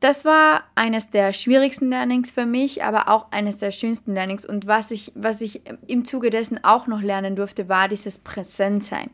das 0.00 0.24
war 0.24 0.62
eines 0.76 1.10
der 1.10 1.32
schwierigsten 1.32 1.90
Learnings 1.90 2.30
für 2.30 2.46
mich, 2.46 2.84
aber 2.84 3.08
auch 3.08 3.32
eines 3.32 3.58
der 3.58 3.72
schönsten 3.72 4.14
Learnings. 4.14 4.46
Und 4.46 4.68
was 4.68 4.92
ich, 4.92 5.12
was 5.16 5.40
ich 5.40 5.62
im 5.88 6.04
Zuge 6.04 6.30
dessen 6.30 6.62
auch 6.62 6.86
noch 6.86 7.02
lernen 7.02 7.34
durfte, 7.34 7.68
war 7.68 7.88
dieses 7.88 8.18
Präsentsein. 8.18 9.10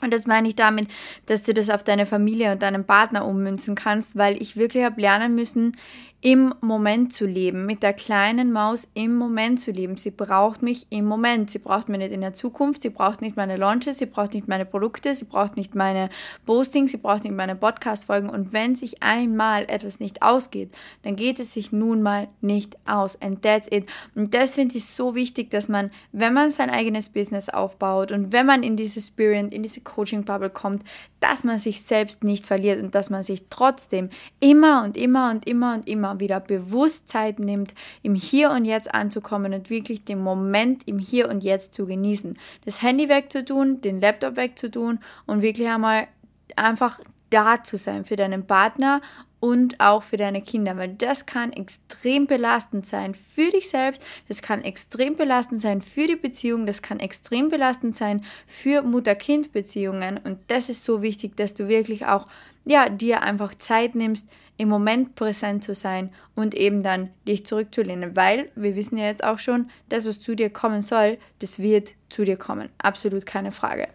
Und 0.00 0.12
das 0.12 0.26
meine 0.26 0.48
ich 0.48 0.56
damit, 0.56 0.88
dass 1.26 1.44
du 1.44 1.54
das 1.54 1.70
auf 1.70 1.84
deine 1.84 2.04
Familie 2.04 2.52
und 2.52 2.62
deinen 2.62 2.84
Partner 2.84 3.24
ummünzen 3.26 3.74
kannst, 3.74 4.16
weil 4.16 4.40
ich 4.40 4.56
wirklich 4.56 4.84
habe 4.84 5.00
lernen 5.00 5.34
müssen, 5.34 5.76
im 6.24 6.54
Moment 6.62 7.12
zu 7.12 7.26
leben, 7.26 7.66
mit 7.66 7.82
der 7.82 7.92
kleinen 7.92 8.50
Maus 8.50 8.88
im 8.94 9.14
Moment 9.14 9.60
zu 9.60 9.70
leben. 9.70 9.98
Sie 9.98 10.10
braucht 10.10 10.62
mich 10.62 10.86
im 10.88 11.04
Moment. 11.04 11.50
Sie 11.50 11.58
braucht 11.58 11.90
mich 11.90 11.98
nicht 11.98 12.12
in 12.12 12.22
der 12.22 12.32
Zukunft. 12.32 12.80
Sie 12.80 12.88
braucht 12.88 13.20
nicht 13.20 13.36
meine 13.36 13.58
Launches. 13.58 13.98
Sie 13.98 14.06
braucht 14.06 14.32
nicht 14.32 14.48
meine 14.48 14.64
Produkte. 14.64 15.14
Sie 15.14 15.26
braucht 15.26 15.58
nicht 15.58 15.74
meine 15.74 16.08
Postings. 16.46 16.92
Sie 16.92 16.96
braucht 16.96 17.24
nicht 17.24 17.36
meine 17.36 17.54
Podcast-Folgen. 17.54 18.30
Und 18.30 18.54
wenn 18.54 18.74
sich 18.74 19.02
einmal 19.02 19.64
etwas 19.68 20.00
nicht 20.00 20.22
ausgeht, 20.22 20.72
dann 21.02 21.14
geht 21.14 21.38
es 21.40 21.52
sich 21.52 21.72
nun 21.72 22.00
mal 22.00 22.28
nicht 22.40 22.78
aus. 22.88 23.20
And 23.20 23.42
that's 23.42 23.68
it. 23.70 23.84
Und 24.14 24.32
das 24.32 24.54
finde 24.54 24.78
ich 24.78 24.86
so 24.86 25.14
wichtig, 25.14 25.50
dass 25.50 25.68
man, 25.68 25.90
wenn 26.12 26.32
man 26.32 26.50
sein 26.50 26.70
eigenes 26.70 27.10
Business 27.10 27.50
aufbaut 27.50 28.12
und 28.12 28.32
wenn 28.32 28.46
man 28.46 28.62
in 28.62 28.78
diese 28.78 29.02
Spirit, 29.02 29.52
in 29.52 29.62
diese 29.62 29.82
Coaching-Bubble 29.82 30.48
kommt, 30.48 30.84
dass 31.20 31.44
man 31.44 31.58
sich 31.58 31.82
selbst 31.82 32.24
nicht 32.24 32.46
verliert 32.46 32.82
und 32.82 32.94
dass 32.94 33.10
man 33.10 33.22
sich 33.22 33.44
trotzdem 33.50 34.08
immer 34.40 34.84
und 34.84 34.96
immer 34.96 35.30
und 35.30 35.46
immer 35.46 35.74
und 35.74 35.86
immer 35.86 36.13
wieder 36.20 36.40
bewusst 36.40 37.08
Zeit 37.08 37.38
nimmt, 37.38 37.74
im 38.02 38.14
Hier 38.14 38.50
und 38.50 38.64
Jetzt 38.64 38.94
anzukommen 38.94 39.52
und 39.54 39.70
wirklich 39.70 40.04
den 40.04 40.20
Moment 40.20 40.86
im 40.86 40.98
Hier 40.98 41.28
und 41.28 41.44
Jetzt 41.44 41.74
zu 41.74 41.86
genießen. 41.86 42.38
Das 42.64 42.82
Handy 42.82 43.08
wegzutun, 43.08 43.80
den 43.80 44.00
Laptop 44.00 44.36
wegzutun 44.36 44.98
und 45.26 45.42
wirklich 45.42 45.68
einmal 45.68 46.08
einfach 46.56 47.00
da 47.30 47.62
zu 47.62 47.76
sein 47.76 48.04
für 48.04 48.16
deinen 48.16 48.46
Partner 48.46 49.00
und 49.44 49.78
auch 49.78 50.02
für 50.02 50.16
deine 50.16 50.40
Kinder, 50.40 50.78
weil 50.78 50.94
das 50.94 51.26
kann 51.26 51.52
extrem 51.52 52.26
belastend 52.26 52.86
sein 52.86 53.12
für 53.12 53.50
dich 53.50 53.68
selbst, 53.68 54.02
das 54.26 54.40
kann 54.40 54.64
extrem 54.64 55.16
belastend 55.16 55.60
sein 55.60 55.82
für 55.82 56.06
die 56.06 56.16
Beziehung, 56.16 56.64
das 56.64 56.80
kann 56.80 56.98
extrem 56.98 57.50
belastend 57.50 57.94
sein 57.94 58.24
für 58.46 58.80
Mutter-Kind-Beziehungen 58.80 60.18
und 60.24 60.38
das 60.46 60.70
ist 60.70 60.82
so 60.82 61.02
wichtig, 61.02 61.36
dass 61.36 61.52
du 61.52 61.68
wirklich 61.68 62.06
auch 62.06 62.26
ja, 62.64 62.88
dir 62.88 63.20
einfach 63.22 63.54
Zeit 63.54 63.94
nimmst, 63.94 64.30
im 64.56 64.68
Moment 64.68 65.14
präsent 65.14 65.64
zu 65.64 65.74
sein 65.74 66.10
und 66.34 66.54
eben 66.54 66.82
dann 66.82 67.10
dich 67.26 67.44
zurückzulehnen, 67.44 68.16
weil 68.16 68.50
wir 68.54 68.76
wissen 68.76 68.96
ja 68.96 69.06
jetzt 69.06 69.24
auch 69.24 69.38
schon, 69.38 69.70
das, 69.88 70.06
was 70.06 70.20
zu 70.20 70.36
dir 70.36 70.50
kommen 70.50 70.82
soll, 70.82 71.18
das 71.40 71.58
wird 71.58 71.92
zu 72.08 72.24
dir 72.24 72.36
kommen. 72.36 72.68
Absolut 72.78 73.26
keine 73.26 73.50
Frage. 73.50 73.88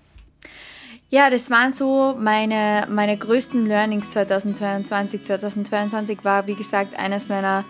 Ja, 1.12 1.32
das 1.32 1.50
waren 1.50 1.74
so 1.74 2.16
meine, 2.20 2.88
meine 2.88 3.18
größten 3.18 3.66
Learnings 3.66 4.12
2022. 4.12 5.26
2022 5.26 6.24
war, 6.24 6.46
wie 6.46 6.54
gesagt, 6.54 6.98
eines 7.00 7.30
meiner, 7.30 7.66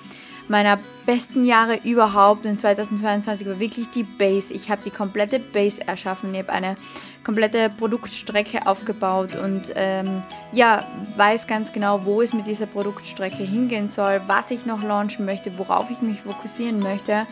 meiner 0.49 0.79
besten 1.05 1.45
Jahre 1.45 1.79
überhaupt 1.83 2.45
und 2.45 2.57
2022 2.57 3.47
war 3.47 3.59
wirklich 3.59 3.89
die 3.91 4.03
Base. 4.03 4.53
Ich 4.53 4.69
habe 4.69 4.81
die 4.83 4.89
komplette 4.89 5.39
Base 5.39 5.85
erschaffen. 5.87 6.33
Ich 6.33 6.39
habe 6.39 6.51
eine 6.51 6.75
komplette 7.23 7.69
Produktstrecke 7.69 8.65
aufgebaut 8.65 9.35
und 9.35 9.71
ähm, 9.75 10.21
ja, 10.51 10.83
weiß 11.15 11.47
ganz 11.47 11.71
genau, 11.71 12.05
wo 12.05 12.21
es 12.21 12.33
mit 12.33 12.47
dieser 12.47 12.65
Produktstrecke 12.65 13.43
hingehen 13.43 13.87
soll, 13.87 14.21
was 14.27 14.51
ich 14.51 14.65
noch 14.65 14.83
launchen 14.83 15.25
möchte, 15.25 15.57
worauf 15.57 15.89
ich 15.91 16.01
mich 16.01 16.21
fokussieren 16.21 16.79
möchte. 16.79 17.27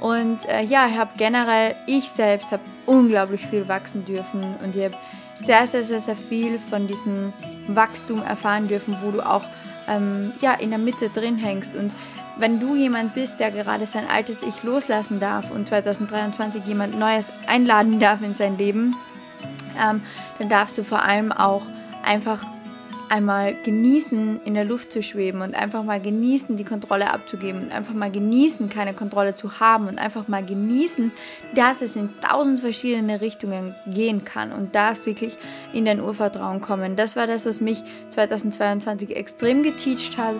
Und 0.00 0.48
äh, 0.48 0.62
ja, 0.62 0.86
ich 0.88 0.96
habe 0.96 1.10
generell, 1.16 1.74
ich 1.86 2.08
selbst 2.08 2.52
habe 2.52 2.62
unglaublich 2.86 3.46
viel 3.46 3.68
wachsen 3.68 4.04
dürfen 4.04 4.56
und 4.62 4.74
ich 4.74 4.84
habe 4.84 4.96
sehr, 5.34 5.66
sehr, 5.66 5.84
sehr, 5.84 6.00
sehr 6.00 6.16
viel 6.16 6.58
von 6.58 6.86
diesem 6.86 7.32
Wachstum 7.68 8.22
erfahren 8.22 8.68
dürfen, 8.68 8.96
wo 9.02 9.10
du 9.10 9.20
auch 9.20 9.44
ähm, 9.88 10.32
ja, 10.40 10.54
in 10.54 10.70
der 10.70 10.78
Mitte 10.78 11.10
drin 11.10 11.36
hängst. 11.36 11.74
Und 11.74 11.92
wenn 12.40 12.60
du 12.60 12.74
jemand 12.74 13.14
bist, 13.14 13.38
der 13.38 13.50
gerade 13.50 13.86
sein 13.86 14.06
altes 14.08 14.42
Ich 14.42 14.62
loslassen 14.62 15.20
darf 15.20 15.50
und 15.50 15.68
2023 15.68 16.64
jemand 16.64 16.98
Neues 16.98 17.32
einladen 17.46 18.00
darf 18.00 18.22
in 18.22 18.34
sein 18.34 18.58
Leben, 18.58 18.96
ähm, 19.80 20.02
dann 20.38 20.48
darfst 20.48 20.78
du 20.78 20.82
vor 20.82 21.02
allem 21.02 21.32
auch 21.32 21.62
einfach 22.04 22.44
einmal 23.10 23.54
genießen, 23.54 24.40
in 24.44 24.54
der 24.54 24.64
Luft 24.64 24.92
zu 24.92 25.02
schweben 25.02 25.42
und 25.42 25.54
einfach 25.54 25.82
mal 25.82 26.00
genießen, 26.00 26.56
die 26.56 26.64
Kontrolle 26.64 27.12
abzugeben 27.12 27.64
und 27.64 27.72
einfach 27.72 27.92
mal 27.92 28.10
genießen, 28.10 28.68
keine 28.68 28.94
Kontrolle 28.94 29.34
zu 29.34 29.58
haben 29.58 29.88
und 29.88 29.98
einfach 29.98 30.28
mal 30.28 30.44
genießen, 30.44 31.10
dass 31.54 31.82
es 31.82 31.96
in 31.96 32.10
tausend 32.20 32.60
verschiedene 32.60 33.20
Richtungen 33.20 33.74
gehen 33.86 34.24
kann 34.24 34.52
und 34.52 34.74
darfst 34.76 35.06
wirklich 35.06 35.36
in 35.72 35.84
dein 35.84 36.00
Urvertrauen 36.00 36.60
kommen. 36.60 36.94
Das 36.94 37.16
war 37.16 37.26
das, 37.26 37.46
was 37.46 37.60
mich 37.60 37.82
2022 38.10 39.16
extrem 39.16 39.64
geteacht 39.64 40.16
hat 40.16 40.36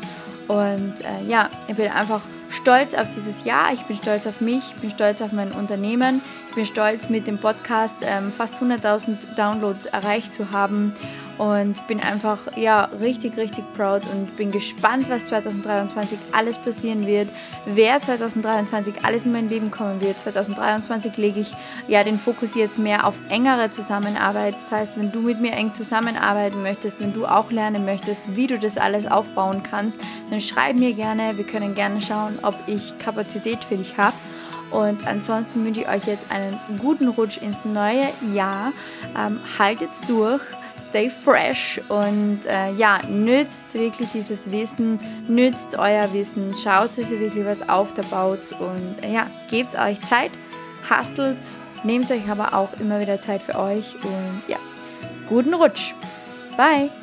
und 0.46 0.94
äh, 1.00 1.28
ja, 1.28 1.48
ich 1.66 1.74
bin 1.74 1.90
einfach 1.90 2.22
stolz 2.50 2.94
auf 2.94 3.08
dieses 3.08 3.44
Jahr, 3.44 3.72
ich 3.72 3.82
bin 3.82 3.96
stolz 3.96 4.26
auf 4.26 4.40
mich, 4.40 4.62
ich 4.74 4.80
bin 4.80 4.90
stolz 4.90 5.22
auf 5.22 5.32
mein 5.32 5.52
Unternehmen, 5.52 6.20
ich 6.48 6.54
bin 6.54 6.66
stolz 6.66 7.08
mit 7.08 7.26
dem 7.26 7.38
Podcast 7.38 7.96
ähm, 8.02 8.32
fast 8.32 8.56
100.000 8.56 9.34
Downloads 9.36 9.86
erreicht 9.86 10.32
zu 10.32 10.50
haben 10.50 10.92
und 11.40 11.86
bin 11.88 12.00
einfach 12.00 12.38
ja 12.54 12.84
richtig 13.00 13.38
richtig 13.38 13.64
proud 13.74 14.02
und 14.12 14.36
bin 14.36 14.52
gespannt, 14.52 15.08
was 15.08 15.28
2023 15.28 16.18
alles 16.32 16.58
passieren 16.58 17.06
wird, 17.06 17.30
wer 17.64 17.98
2023 17.98 19.06
alles 19.06 19.24
in 19.24 19.32
mein 19.32 19.48
Leben 19.48 19.70
kommen 19.70 20.02
wird. 20.02 20.18
2023 20.18 21.16
lege 21.16 21.40
ich 21.40 21.54
ja 21.88 22.04
den 22.04 22.18
Fokus 22.18 22.54
jetzt 22.54 22.78
mehr 22.78 23.06
auf 23.06 23.14
engere 23.30 23.70
Zusammenarbeit. 23.70 24.54
Das 24.54 24.70
heißt, 24.70 24.98
wenn 24.98 25.12
du 25.12 25.20
mit 25.20 25.40
mir 25.40 25.52
eng 25.52 25.72
zusammenarbeiten 25.72 26.62
möchtest, 26.62 27.00
wenn 27.00 27.14
du 27.14 27.24
auch 27.24 27.50
lernen 27.50 27.86
möchtest, 27.86 28.36
wie 28.36 28.46
du 28.46 28.58
das 28.58 28.76
alles 28.76 29.06
aufbauen 29.06 29.62
kannst, 29.62 29.98
dann 30.28 30.40
schreib 30.40 30.76
mir 30.76 30.92
gerne. 30.92 31.38
Wir 31.38 31.46
können 31.46 31.74
gerne 31.74 32.02
schauen, 32.02 32.38
ob 32.42 32.54
ich 32.66 32.98
Kapazität 32.98 33.64
für 33.64 33.78
dich 33.78 33.96
habe. 33.96 34.14
Und 34.70 35.06
ansonsten 35.06 35.64
wünsche 35.64 35.80
ich 35.80 35.88
euch 35.88 36.04
jetzt 36.06 36.30
einen 36.30 36.58
guten 36.78 37.08
Rutsch 37.08 37.38
ins 37.38 37.64
neue 37.64 38.06
Jahr. 38.34 38.72
Ähm, 39.18 39.40
haltet's 39.58 40.00
durch, 40.02 40.42
stay 40.80 41.10
fresh 41.10 41.80
und 41.88 42.40
äh, 42.46 42.72
ja, 42.72 43.00
nützt 43.08 43.74
wirklich 43.74 44.08
dieses 44.12 44.50
Wissen, 44.50 44.98
nützt 45.28 45.76
euer 45.78 46.12
Wissen, 46.12 46.54
schaut, 46.54 46.90
dass 46.96 47.10
ihr 47.10 47.20
wirklich 47.20 47.44
was 47.44 47.66
aufbaut 47.68 48.52
und 48.58 49.04
äh, 49.04 49.12
ja, 49.12 49.26
gebt 49.50 49.78
euch 49.78 50.00
Zeit, 50.00 50.30
hustelt, 50.88 51.38
nehmt 51.84 52.10
euch 52.10 52.28
aber 52.28 52.54
auch 52.54 52.72
immer 52.80 53.00
wieder 53.00 53.20
Zeit 53.20 53.42
für 53.42 53.58
euch 53.58 53.94
und 54.02 54.42
ja, 54.48 54.58
guten 55.28 55.54
Rutsch. 55.54 55.94
Bye! 56.56 56.99